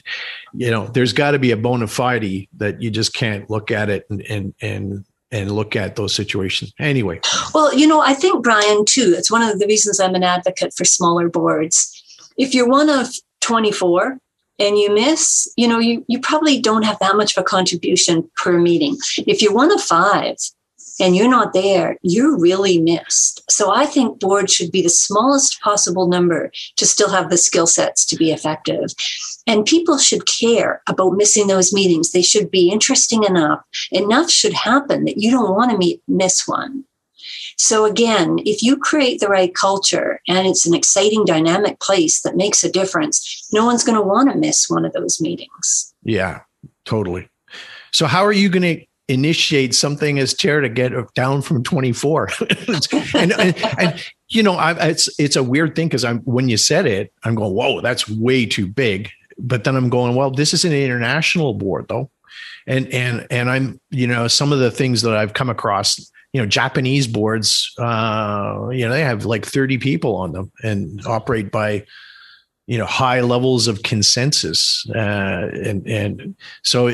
[0.55, 3.91] you know, there's got to be a bona fide that you just can't look at
[3.91, 7.21] it and and and and look at those situations anyway.
[7.53, 9.14] Well, you know, I think Brian too.
[9.19, 11.93] It's one of the reasons I'm an advocate for smaller boards.
[12.37, 13.09] If you're one of
[13.41, 14.19] 24
[14.59, 18.29] and you miss, you know, you, you probably don't have that much of a contribution
[18.37, 18.97] per meeting.
[19.18, 20.37] If you're one of five
[21.01, 23.42] and you're not there, you're really missed.
[23.51, 27.66] So I think board should be the smallest possible number to still have the skill
[27.66, 28.90] sets to be effective.
[29.47, 32.11] And people should care about missing those meetings.
[32.11, 33.61] They should be interesting enough.
[33.92, 36.85] Enough should happen that you don't want to meet, miss one.
[37.57, 42.37] So again, if you create the right culture and it's an exciting, dynamic place that
[42.37, 45.95] makes a difference, no one's going to want to miss one of those meetings.
[46.03, 46.41] Yeah,
[46.85, 47.29] totally.
[47.93, 52.29] So how are you going to initiate something as chair to get down from 24
[53.14, 56.59] and, and, and, you know I, it's it's a weird thing because i'm when you
[56.59, 60.53] said it i'm going whoa that's way too big but then i'm going well this
[60.53, 62.11] is an international board though
[62.67, 66.41] and and and i'm you know some of the things that i've come across you
[66.41, 71.51] know japanese boards uh you know they have like 30 people on them and operate
[71.51, 71.85] by
[72.67, 76.88] you know high levels of consensus uh and and so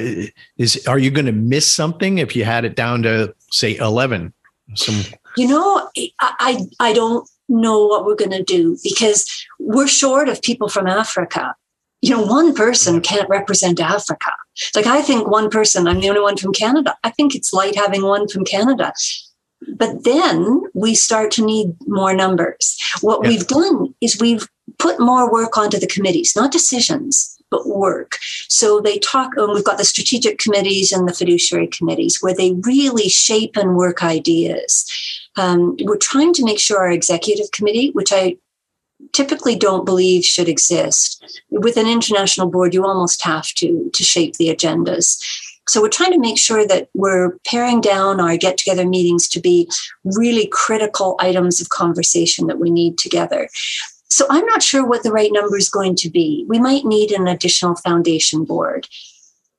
[0.57, 4.33] is are you going to miss something if you had it down to say 11
[4.75, 5.03] some
[5.37, 5.89] you know
[6.21, 9.27] i i don't know what we're going to do because
[9.59, 11.55] we're short of people from africa
[12.05, 14.33] you know one person can't represent africa
[14.77, 17.77] like i think one person i'm the only one from canada i think it's light
[17.77, 18.93] having one from canada
[19.77, 22.77] but then we start to need more numbers.
[23.01, 23.31] What yeah.
[23.31, 28.19] we've done is we've put more work onto the committees, not decisions, but work.
[28.49, 32.53] So they talk, and we've got the strategic committees and the fiduciary committees where they
[32.63, 34.91] really shape and work ideas.
[35.37, 38.37] Um, we're trying to make sure our executive committee, which I
[39.13, 44.35] typically don't believe should exist, with an international board, you almost have to to shape
[44.37, 45.23] the agendas.
[45.67, 49.41] So we're trying to make sure that we're paring down our get together meetings to
[49.41, 49.71] be
[50.05, 53.49] really critical items of conversation that we need together.
[54.11, 56.45] So I'm not sure what the right number is going to be.
[56.49, 58.87] We might need an additional foundation board.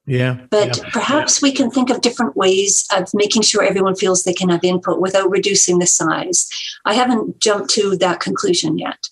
[0.06, 0.38] Yeah.
[0.52, 1.48] But yeah, perhaps yeah.
[1.48, 5.02] we can think of different ways of making sure everyone feels they can have input
[5.02, 6.48] without reducing the size.
[6.86, 9.10] I haven't jumped to that conclusion yet.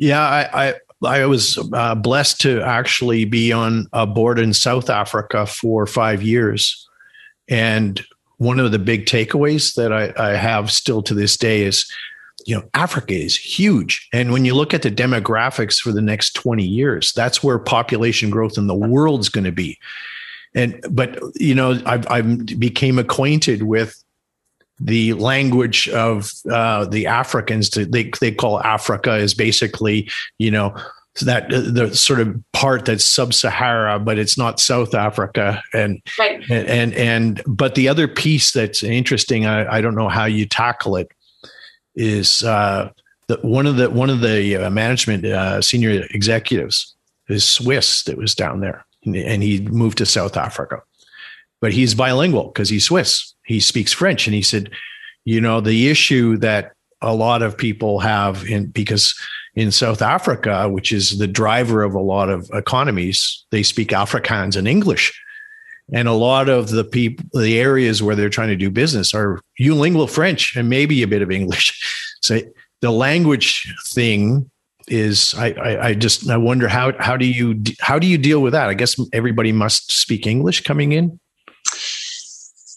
[0.00, 4.88] Yeah, I, I I was uh, blessed to actually be on a board in South
[4.88, 6.88] Africa for five years.
[7.48, 8.02] And
[8.38, 11.90] one of the big takeaways that I, I have still to this day is,
[12.46, 14.08] you know, Africa is huge.
[14.12, 18.30] And when you look at the demographics for the next 20 years, that's where population
[18.30, 19.78] growth in the world's going to be.
[20.54, 24.02] And, but, you know, I've, I became acquainted with
[24.80, 27.68] the language of uh, the Africans.
[27.70, 30.74] To, they they call Africa is basically you know
[31.22, 36.42] that uh, the sort of part that's sub-Sahara, but it's not South Africa, and right.
[36.50, 40.46] and, and and but the other piece that's interesting, I, I don't know how you
[40.46, 41.08] tackle it,
[41.94, 42.90] is uh,
[43.28, 46.94] that one of the one of the uh, management uh, senior executives
[47.28, 50.82] is Swiss that was down there, and he moved to South Africa,
[51.60, 54.70] but he's bilingual because he's Swiss he speaks French, and he said,
[55.24, 56.72] you know, the issue that
[57.02, 59.12] a lot of people have in because
[59.56, 64.56] in South Africa, which is the driver of a lot of economies, they speak Afrikaans
[64.56, 65.20] and English.
[65.92, 69.40] And a lot of the people, the areas where they're trying to do business are
[69.60, 71.76] unilingual French and maybe a bit of English.
[72.22, 72.38] So
[72.82, 74.50] the language thing
[74.86, 78.42] is, I, I, I just, I wonder how, how do you, how do you deal
[78.42, 78.68] with that?
[78.68, 81.18] I guess everybody must speak English coming in.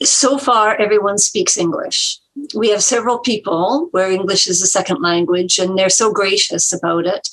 [0.03, 2.19] So far, everyone speaks English.
[2.55, 7.05] We have several people where English is a second language, and they're so gracious about
[7.05, 7.27] it.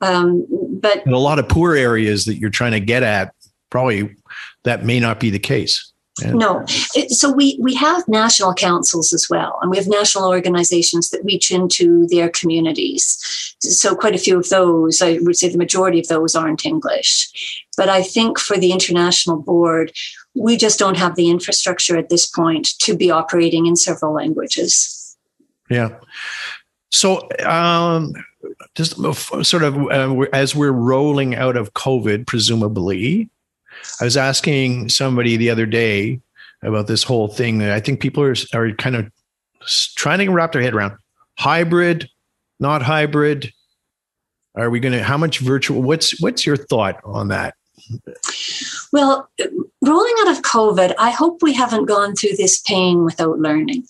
[0.00, 0.46] Um,
[0.80, 3.34] but in a lot of poor areas that you're trying to get at,
[3.70, 4.16] probably
[4.64, 5.92] that may not be the case.
[6.20, 6.32] Yeah.
[6.32, 6.64] No.
[6.66, 11.50] So we, we have national councils as well, and we have national organizations that reach
[11.50, 13.56] into their communities.
[13.60, 17.64] So quite a few of those, I would say the majority of those aren't English.
[17.76, 19.92] But I think for the international board,
[20.34, 25.16] we just don't have the infrastructure at this point to be operating in several languages.
[25.68, 25.96] Yeah.
[26.90, 28.14] So, um,
[28.74, 28.96] just
[29.44, 33.28] sort of uh, as we're rolling out of COVID, presumably,
[34.00, 36.20] I was asking somebody the other day
[36.62, 39.10] about this whole thing that I think people are, are kind of
[39.96, 40.96] trying to wrap their head around
[41.38, 42.08] hybrid,
[42.58, 43.52] not hybrid.
[44.56, 47.54] Are we going to, how much virtual, what's, what's your thought on that?
[48.92, 49.28] Well,
[49.82, 53.86] rolling out of COVID, I hope we haven't gone through this pain without learning.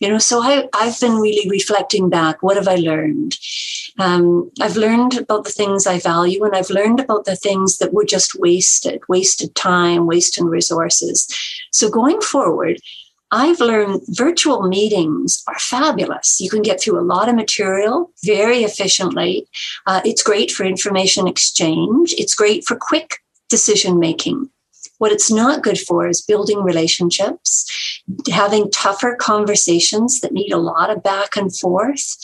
[0.00, 2.42] You know, so I, I've been really reflecting back.
[2.42, 3.38] What have I learned?
[4.00, 7.92] Um, I've learned about the things I value, and I've learned about the things that
[7.92, 11.28] were just wasted, wasted time, wasted resources.
[11.70, 12.80] So going forward,
[13.30, 16.38] I've learned virtual meetings are fabulous.
[16.40, 19.46] You can get through a lot of material very efficiently.
[19.86, 22.12] Uh, it's great for information exchange.
[22.18, 23.21] It's great for quick
[23.52, 24.48] decision making.
[24.96, 28.00] What it's not good for is building relationships,
[28.30, 32.16] having tougher conversations that need a lot of back and forth.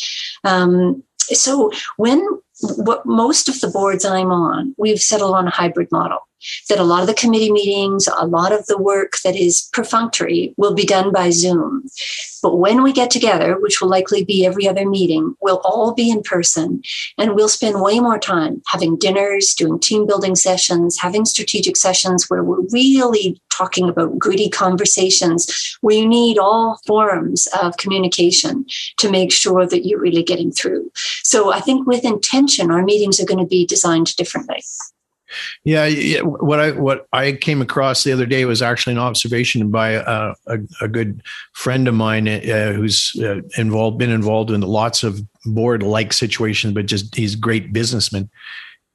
[0.43, 2.27] Um, so when
[2.61, 6.21] what most of the boards I'm on, we've settled on a hybrid model
[6.69, 10.55] that a lot of the committee meetings, a lot of the work that is perfunctory
[10.57, 11.85] will be done by Zoom.
[12.43, 16.11] But when we get together, which will likely be every other meeting, we'll all be
[16.11, 16.83] in person
[17.17, 22.31] and we'll spend way more time having dinners, doing team building sessions, having strategic sessions
[22.31, 28.65] where we're really talking about gritty conversations where you need all forms of communication
[28.97, 30.89] to make sure that you're really getting through.
[31.25, 34.63] So I think with intention, our meetings are going to be designed differently.
[35.65, 39.91] Yeah, what I what I came across the other day was actually an observation by
[39.91, 41.23] a, a, a good
[41.53, 46.73] friend of mine uh, who's uh, involved, been involved in lots of board like situations,
[46.73, 48.31] but just he's a great businessman,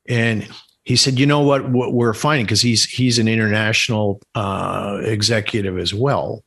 [0.09, 0.47] and
[0.85, 5.77] he said, you know what, what we're finding because he's he's an international uh, executive
[5.77, 6.43] as well.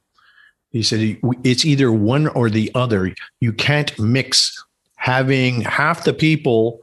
[0.70, 3.14] He said it's either one or the other.
[3.40, 4.62] You can't mix
[4.96, 6.80] having half the people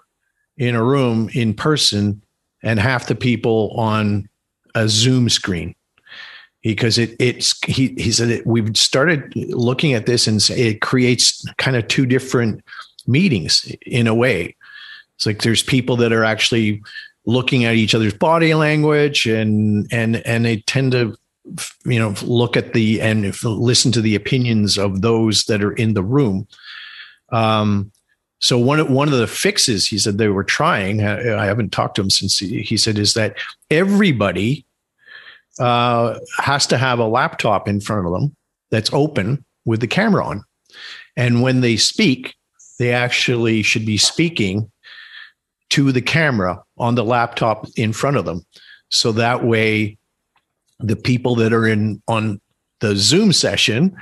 [0.57, 2.21] in a room in person
[2.61, 4.27] and half the people on
[4.75, 5.75] a Zoom screen
[6.63, 11.45] because it it's he he said it, we've started looking at this and it creates
[11.57, 12.63] kind of two different
[13.05, 14.55] meetings in a way.
[15.15, 16.81] It's like there's people that are actually
[17.25, 21.15] looking at each other's body language and and and they tend to
[21.85, 25.93] you know look at the and listen to the opinions of those that are in
[25.93, 26.47] the room
[27.31, 27.91] um
[28.43, 31.95] so one of, one of the fixes he said they were trying, I haven't talked
[31.95, 33.37] to him since he, he said, is that
[33.71, 34.65] everybody
[35.59, 38.35] uh, has to have a laptop in front of them
[38.69, 40.43] that's open with the camera on.
[41.15, 42.35] And when they speak,
[42.79, 44.69] they actually should be speaking
[45.69, 48.45] to the camera on the laptop in front of them.
[48.89, 49.97] So that way,
[50.81, 52.41] the people that are in on
[52.81, 53.95] the Zoom session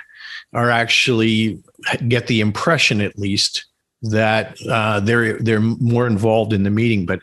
[0.52, 1.62] are actually
[2.08, 3.68] get the impression at least
[4.04, 7.06] that uh, they're they're more involved in the meeting.
[7.06, 7.20] But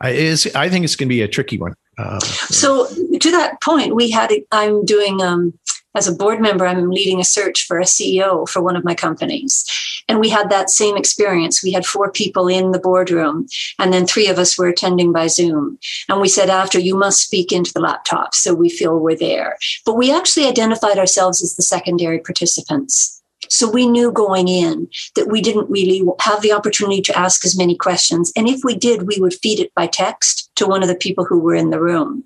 [0.00, 1.74] I, is I think it's going to be a tricky one.
[1.96, 2.86] Uh, so
[3.18, 5.58] to that point, we had I'm doing um,
[5.94, 6.66] as a board member.
[6.66, 9.64] I'm leading a search for a CEO for one of my companies,
[10.06, 11.62] and we had that same experience.
[11.62, 13.46] We had four people in the boardroom,
[13.78, 15.78] and then three of us were attending by Zoom.
[16.08, 19.58] And we said after, you must speak into the laptop so we feel we're there.
[19.84, 23.17] But we actually identified ourselves as the secondary participants.
[23.58, 27.58] So we knew going in that we didn't really have the opportunity to ask as
[27.58, 28.32] many questions.
[28.36, 31.24] And if we did, we would feed it by text to one of the people
[31.24, 32.22] who were in the room.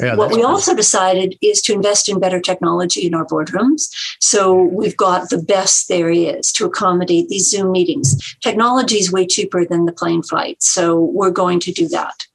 [0.00, 3.90] Yeah, what we also decided is to invest in better technology in our boardrooms.
[4.20, 8.36] So we've got the best there is to accommodate these Zoom meetings.
[8.42, 10.62] Technology is way cheaper than the plane flight.
[10.62, 12.27] So we're going to do that.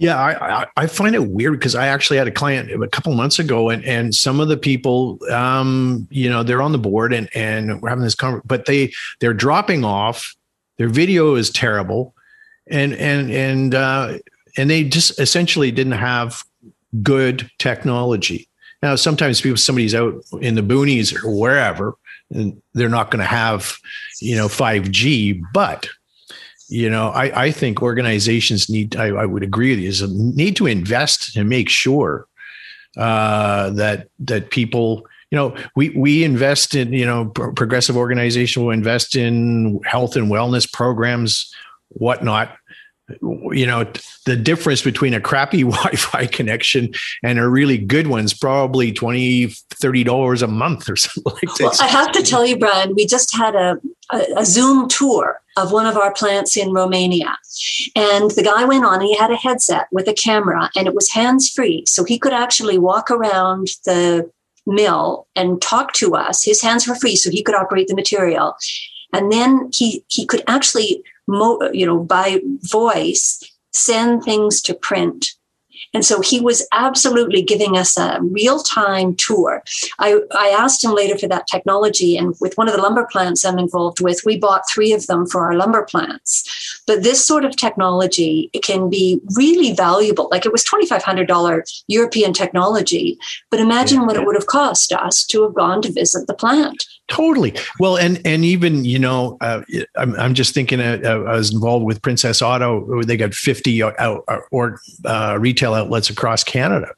[0.00, 3.38] Yeah, I, I find it weird because I actually had a client a couple months
[3.38, 7.28] ago, and and some of the people, um, you know, they're on the board and
[7.36, 10.34] and we're having this conversation, but they they're dropping off.
[10.78, 12.14] Their video is terrible,
[12.66, 14.16] and and and uh,
[14.56, 16.44] and they just essentially didn't have
[17.02, 18.48] good technology.
[18.82, 21.94] Now, sometimes people, somebody's out in the boonies or wherever,
[22.30, 23.76] and they're not going to have,
[24.22, 25.90] you know, 5G, but
[26.70, 30.56] you know, I, I think organizations need, I, I would agree with you, is need
[30.56, 32.26] to invest and make sure
[32.96, 38.72] uh, that that people you know, we we invest in you know progressive organization will
[38.72, 41.54] invest in health and wellness programs,
[41.88, 42.56] whatnot
[43.20, 43.90] you know
[44.26, 46.92] the difference between a crappy wi-fi connection
[47.22, 51.60] and a really good one's probably 20 30 dollars a month or something like that.
[51.60, 53.80] Well, i have to tell you brian we just had a,
[54.10, 57.36] a, a, zoom tour of one of our plants in romania.
[57.96, 61.10] And the guy went on he had a headset with a camera and it was
[61.10, 64.30] hands free so he could actually walk around the
[64.66, 66.44] mill and talk to us.
[66.44, 68.56] His hands were free so he could operate the material.
[69.12, 75.30] And then he he could actually mo- you know, by voice, send things to print.
[75.92, 79.62] And so he was absolutely giving us a real time tour.
[79.98, 82.16] I, I asked him later for that technology.
[82.16, 85.26] And with one of the lumber plants I'm involved with, we bought three of them
[85.26, 86.82] for our lumber plants.
[86.86, 90.28] But this sort of technology can be really valuable.
[90.30, 93.18] Like it was $2,500 European technology.
[93.50, 94.06] But imagine yeah.
[94.06, 96.84] what it would have cost us to have gone to visit the plant.
[97.10, 97.54] Totally.
[97.80, 99.62] Well, and and even you know, uh,
[99.96, 100.80] I'm I'm just thinking.
[100.80, 103.02] Uh, uh I was involved with Princess Auto.
[103.02, 106.88] They got 50 out, uh, or uh, retail outlets across Canada.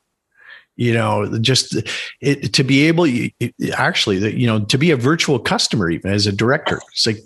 [0.77, 1.77] You know, just
[2.21, 3.33] it, to be able, it,
[3.75, 7.19] actually, you know, to be a virtual customer, even as a director, it's like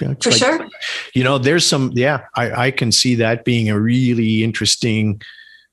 [0.00, 0.68] you know, For like, sure.
[1.14, 5.20] You know, there's some, yeah, I, I can see that being a really interesting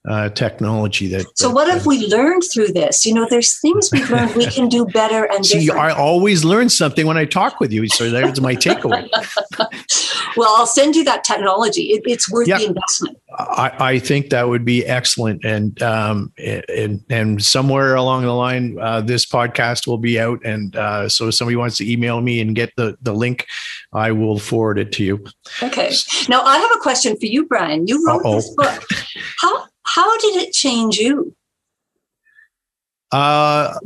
[0.10, 1.26] uh, technology that.
[1.36, 3.06] So, that, what have we learned through this?
[3.06, 5.82] You know, there's things we've learned we can do better and See, different.
[5.82, 7.88] I always learn something when I talk with you.
[7.88, 9.10] So there's my takeaway.
[10.38, 11.84] well, I'll send you that technology.
[11.84, 13.18] It, it's worth the investment.
[13.38, 18.78] I, I, think that would be excellent, and um, and and somewhere along the line,
[18.80, 22.42] uh, this podcast will be out, and uh, so if somebody wants to email me
[22.42, 23.48] and get the the link,
[23.92, 25.26] I will forward it to you.
[25.64, 25.92] Okay.
[26.30, 27.88] Now I have a question for you, Brian.
[27.88, 28.36] You wrote Uh-oh.
[28.36, 28.84] this book.
[29.40, 31.36] How how did it change you?
[33.12, 33.78] Uh,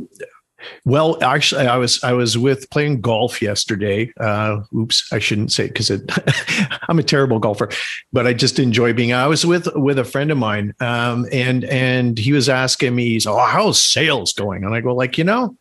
[0.84, 4.12] well, actually, I was I was with playing golf yesterday.
[4.18, 5.90] Uh, oops, I shouldn't say because
[6.88, 7.68] I'm a terrible golfer,
[8.12, 9.12] but I just enjoy being.
[9.12, 13.10] I was with with a friend of mine, um, and and he was asking me,
[13.10, 15.56] he's, "Oh, how's sales going?" And I go, like, you know,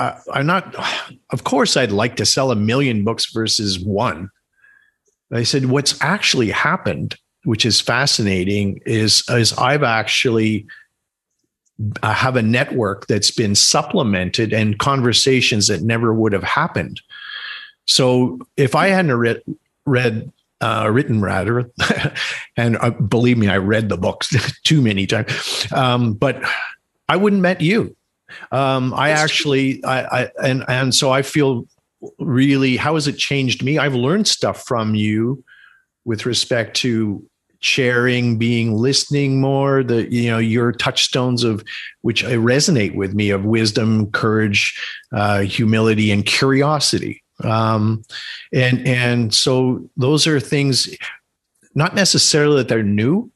[0.00, 0.74] I, I'm not.
[1.30, 4.30] Of course, I'd like to sell a million books versus one.
[5.32, 10.66] I said, what's actually happened which is fascinating, is is I've actually
[12.02, 17.00] I have a network that's been supplemented and conversations that never would have happened.
[17.86, 19.42] So if I hadn't read,
[19.84, 21.70] read uh, written rather,
[22.56, 24.34] and uh, believe me, I read the books
[24.64, 26.40] too many times, um, but
[27.08, 27.96] I wouldn't met you.
[28.50, 31.66] Um, I actually, I, I, and and so I feel
[32.18, 32.76] really.
[32.76, 33.78] How has it changed me?
[33.78, 35.44] I've learned stuff from you
[36.04, 37.24] with respect to
[37.64, 41.64] sharing, being listening more, the you know your touchstones of
[42.02, 44.78] which I resonate with me of wisdom, courage,
[45.12, 47.22] uh, humility, and curiosity.
[47.42, 48.02] Um,
[48.52, 50.94] and and so those are things,
[51.74, 53.30] not necessarily that they're new,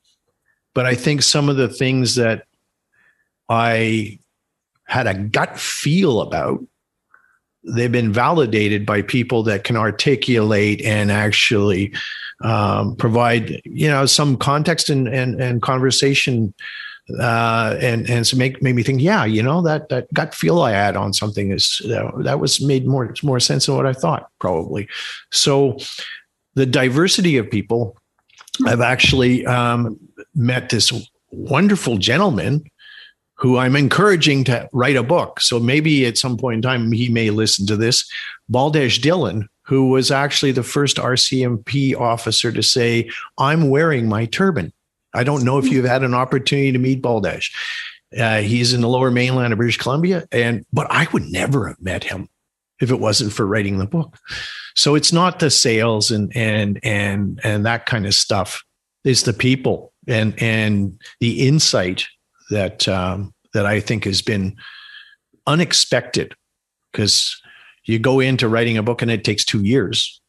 [0.74, 2.44] but I think some of the things that
[3.48, 4.18] I
[4.86, 6.60] had a gut feel about
[7.64, 11.92] they've been validated by people that can articulate and actually
[12.42, 16.54] um, provide you know some context and and, and conversation
[17.18, 20.60] uh, and and so make made me think, yeah, you know that that gut feel
[20.60, 23.94] I had on something is uh, that was made more more sense than what I
[23.94, 24.88] thought probably.
[25.30, 25.78] So
[26.54, 27.96] the diversity of people,
[28.66, 29.98] I've actually um,
[30.34, 30.92] met this
[31.30, 32.64] wonderful gentleman
[33.36, 35.40] who I'm encouraging to write a book.
[35.40, 38.10] So maybe at some point in time he may listen to this.
[38.52, 44.72] Baltej Dhillon, who was actually the first RCMP officer to say, I'm wearing my turban.
[45.12, 47.50] I don't know if you've had an opportunity to meet Baltej.
[48.18, 50.26] Uh, he's in the lower mainland of British Columbia.
[50.32, 52.30] And, but I would never have met him
[52.80, 54.16] if it wasn't for writing the book.
[54.74, 58.64] So it's not the sales and, and, and, and that kind of stuff.
[59.04, 62.06] It's the people and, and the insight
[62.48, 64.56] that, um, that I think has been
[65.46, 66.34] unexpected
[66.90, 67.38] because
[67.88, 70.20] you go into writing a book and it takes two years.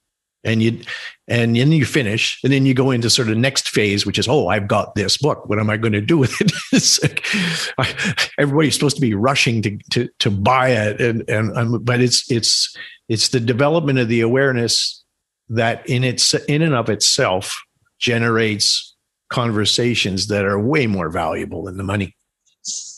[0.45, 0.79] And you
[1.27, 4.25] and then you finish and then you go into sort of next phase which is
[4.29, 5.49] oh i've got this book.
[5.49, 6.49] What am i going to do with it?
[7.77, 11.99] Like, everybody's supposed to be rushing to to, to buy it and and um, but
[11.99, 12.73] it's it's
[13.09, 15.03] it's the development of the awareness
[15.49, 17.61] that in its in and of itself
[17.99, 18.95] generates
[19.29, 22.15] conversations that are way more valuable than the money.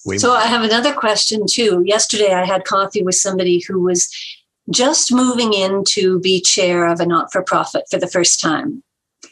[0.05, 0.37] Way so more.
[0.37, 1.83] i have another question too.
[1.85, 4.09] Yesterday i had coffee with somebody who was
[4.71, 8.83] just moving in to be chair of a not for profit for the first time.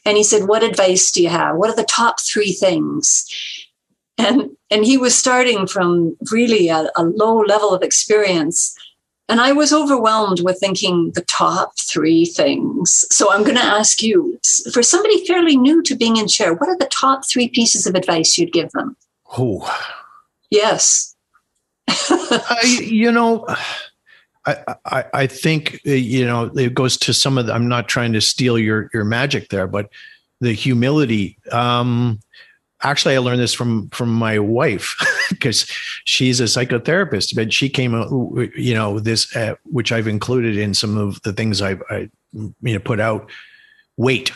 [0.05, 1.55] And he said, What advice do you have?
[1.57, 3.25] What are the top three things?
[4.19, 8.75] and and he was starting from really a, a low level of experience
[9.29, 13.05] and I was overwhelmed with thinking the top three things.
[13.11, 14.39] So I'm going to ask you
[14.73, 17.93] for somebody fairly new to being in chair, what are the top three pieces of
[17.93, 18.97] advice you'd give them?
[19.37, 19.71] Oh,
[20.49, 21.15] yes.
[22.31, 23.47] Uh, I, you know,
[24.45, 27.87] I, I, I think, uh, you know, it goes to some of the, I'm not
[27.87, 29.89] trying to steal your, your magic there, but
[30.39, 31.37] the humility.
[31.51, 32.19] Um,
[32.81, 34.95] actually, I learned this from, from my wife
[35.29, 35.69] because
[36.05, 37.93] she's a psychotherapist, but she came,
[38.55, 42.53] you know, this, uh, which I've included in some of the things I've, I, you
[42.61, 43.29] know, put out.
[43.97, 44.31] Wait,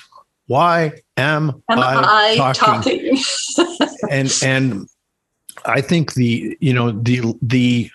[0.47, 3.15] why am, am I, I talking?
[3.55, 3.87] talking?
[4.09, 4.87] and, and
[5.65, 7.89] I think the, you know, the, the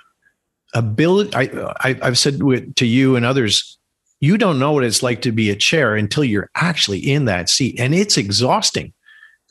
[0.75, 2.41] ability, I, I I've said
[2.77, 3.79] to you and others,
[4.21, 7.49] you don't know what it's like to be a chair until you're actually in that
[7.49, 8.93] seat and it's exhausting.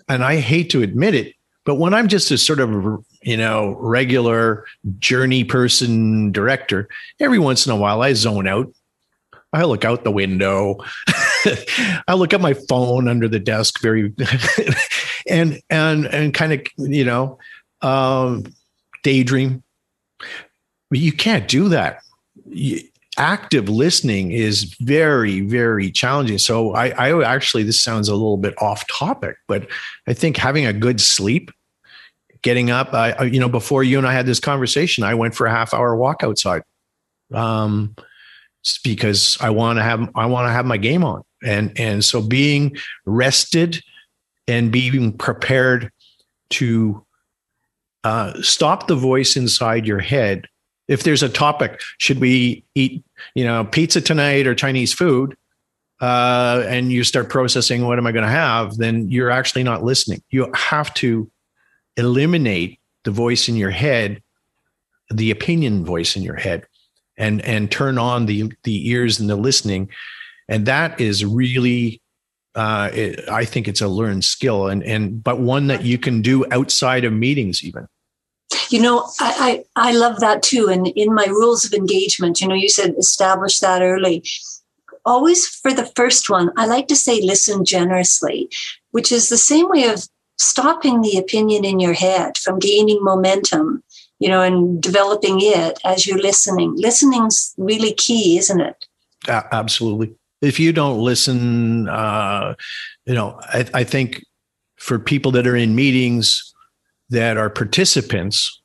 [0.09, 3.75] And i hate to admit it but when i'm just a sort of you know
[3.77, 4.65] regular
[4.99, 6.87] journey person director
[7.19, 8.71] every once in a while i zone out.
[9.53, 10.77] I look out the window.
[12.07, 14.13] I look at my phone under the desk very
[15.29, 17.39] and and and kind of you know
[17.81, 18.43] um
[19.03, 19.63] daydream
[20.91, 21.99] you can't do that.
[23.17, 26.37] Active listening is very very challenging.
[26.37, 29.67] So I, I actually this sounds a little bit off topic but
[30.07, 31.51] i think having a good sleep
[32.43, 35.47] getting up I, you know before you and i had this conversation i went for
[35.47, 36.61] a half hour walk outside
[37.33, 37.95] um
[38.83, 41.23] because i want to have i want to have my game on.
[41.43, 42.75] And and so being
[43.05, 43.81] rested
[44.47, 45.91] and being prepared
[46.51, 47.05] to
[48.03, 50.47] uh, stop the voice inside your head
[50.87, 53.03] if there's a topic, should we eat,
[53.35, 55.35] you know, pizza tonight or Chinese food?
[55.99, 59.83] Uh, and you start processing what am I going to have, then you're actually not
[59.83, 60.21] listening.
[60.29, 61.29] You have to
[61.97, 64.21] eliminate the voice in your head,
[65.09, 66.67] the opinion voice in your head,
[67.17, 69.89] and and turn on the the ears and the listening.
[70.47, 71.99] And that is really
[72.53, 76.21] uh, it, I think it's a learned skill and and but one that you can
[76.21, 77.87] do outside of meetings even.
[78.69, 80.69] You know, I, I, I love that too.
[80.69, 84.23] And in my rules of engagement, you know, you said establish that early.
[85.05, 88.49] Always for the first one, I like to say listen generously,
[88.91, 93.83] which is the same way of stopping the opinion in your head from gaining momentum,
[94.19, 96.73] you know, and developing it as you're listening.
[96.75, 98.85] Listening's really key, isn't it?
[99.27, 100.13] Uh, absolutely.
[100.41, 102.55] If you don't listen, uh,
[103.05, 104.23] you know, I, I think
[104.77, 106.53] for people that are in meetings,
[107.09, 108.61] that are participants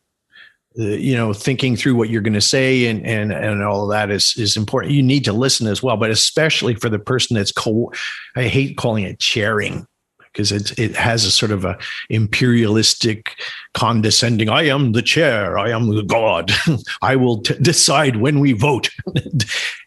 [0.79, 3.91] uh, you know thinking through what you're going to say and and and all of
[3.91, 4.95] that is is important.
[4.95, 7.93] You need to listen as well but especially for the person that's co
[8.37, 9.87] i hate calling it chairing
[10.33, 11.77] because it it has a sort of a
[12.09, 13.39] imperialistic
[13.75, 16.51] condescending i am the chair i am the god
[17.03, 18.89] i will t- decide when we vote.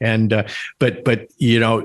[0.02, 0.44] And uh,
[0.78, 1.82] but but you know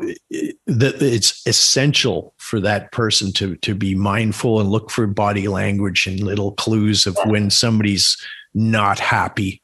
[0.66, 6.06] that it's essential for that person to to be mindful and look for body language
[6.08, 8.16] and little clues of when somebody's
[8.52, 9.62] not happy.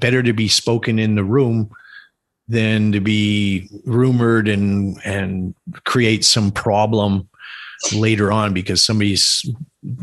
[0.00, 1.70] Better to be spoken in the room
[2.48, 5.54] than to be rumored and and
[5.84, 7.28] create some problem
[7.92, 9.48] later on because somebody's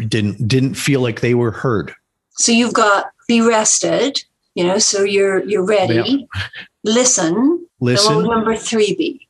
[0.08, 1.94] didn't didn't feel like they were heard.
[2.32, 4.20] So you've got be rested,
[4.56, 6.28] you know, so you're you're ready.
[6.36, 6.42] Yeah.
[6.84, 7.68] Listen.
[7.80, 8.24] Listen.
[8.24, 9.28] number three be?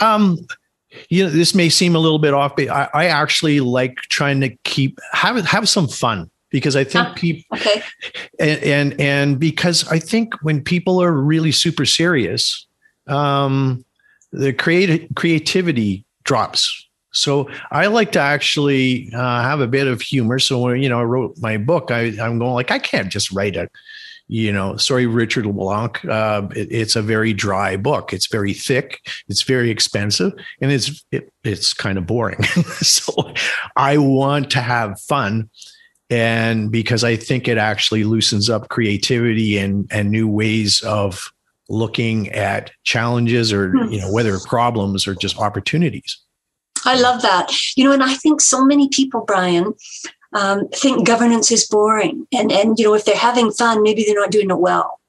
[0.00, 0.46] Um
[1.10, 4.40] you know, this may seem a little bit off, but I, I actually like trying
[4.40, 7.82] to keep have have some fun because I think people okay.
[8.38, 12.66] and, and and because I think when people are really super serious,
[13.06, 13.84] um,
[14.32, 16.85] the creative creativity drops
[17.16, 20.38] so I like to actually uh, have a bit of humor.
[20.38, 23.32] So when you know I wrote my book, I, I'm going like I can't just
[23.32, 23.68] write a,
[24.28, 26.04] you know, sorry Richard LeBlanc.
[26.04, 28.12] Uh, it, it's a very dry book.
[28.12, 29.00] It's very thick.
[29.28, 32.42] It's very expensive, and it's it, it's kind of boring.
[32.80, 33.32] so
[33.76, 35.48] I want to have fun,
[36.10, 41.32] and because I think it actually loosens up creativity and and new ways of
[41.68, 43.90] looking at challenges or hmm.
[43.90, 46.18] you know whether problems or just opportunities.
[46.86, 47.52] I love that.
[47.76, 49.74] You know, and I think so many people, Brian,
[50.32, 52.26] um, think governance is boring.
[52.32, 55.00] And, and, you know, if they're having fun, maybe they're not doing it well.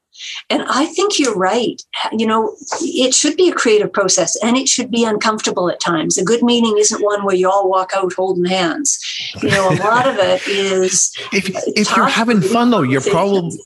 [0.50, 1.80] And I think you're right.
[2.12, 6.18] You know, it should be a creative process and it should be uncomfortable at times.
[6.18, 8.98] A good meeting isn't one where you all walk out holding hands.
[9.42, 11.16] You know, a lot of it is.
[11.32, 13.58] if, if you're having fun, though, you're probably,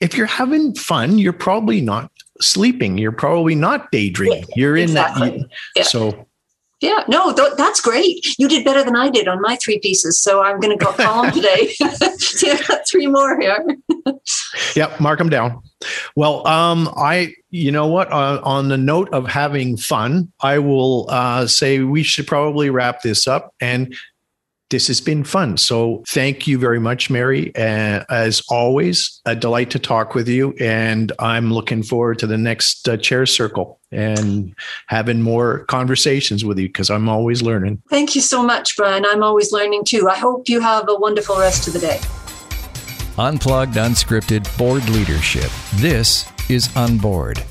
[0.00, 2.10] if you're having fun, you're probably not
[2.40, 2.98] sleeping.
[2.98, 4.46] You're probably not daydreaming.
[4.56, 5.30] You're in exactly.
[5.30, 5.48] that.
[5.76, 5.82] Yeah.
[5.84, 6.26] So
[6.82, 8.26] Yeah, no, th- that's great.
[8.38, 10.20] You did better than I did on my three pieces.
[10.20, 11.68] So I'm going to go call them today.
[12.18, 13.64] See, I've got three more here.
[14.74, 15.62] yep, mark them down.
[16.16, 18.12] Well, um, I, you know what?
[18.12, 23.02] Uh, on the note of having fun, I will uh, say we should probably wrap
[23.02, 23.54] this up.
[23.60, 23.94] And
[24.72, 25.56] this has been fun.
[25.56, 27.54] So thank you very much, Mary.
[27.54, 30.54] Uh, as always, a delight to talk with you.
[30.58, 34.54] And I'm looking forward to the next uh, chair circle and
[34.88, 37.82] having more conversations with you because I'm always learning.
[37.90, 39.04] Thank you so much, Brian.
[39.06, 40.08] I'm always learning too.
[40.08, 42.00] I hope you have a wonderful rest of the day.
[43.18, 45.50] Unplugged, unscripted board leadership.
[45.74, 47.44] This is On Board.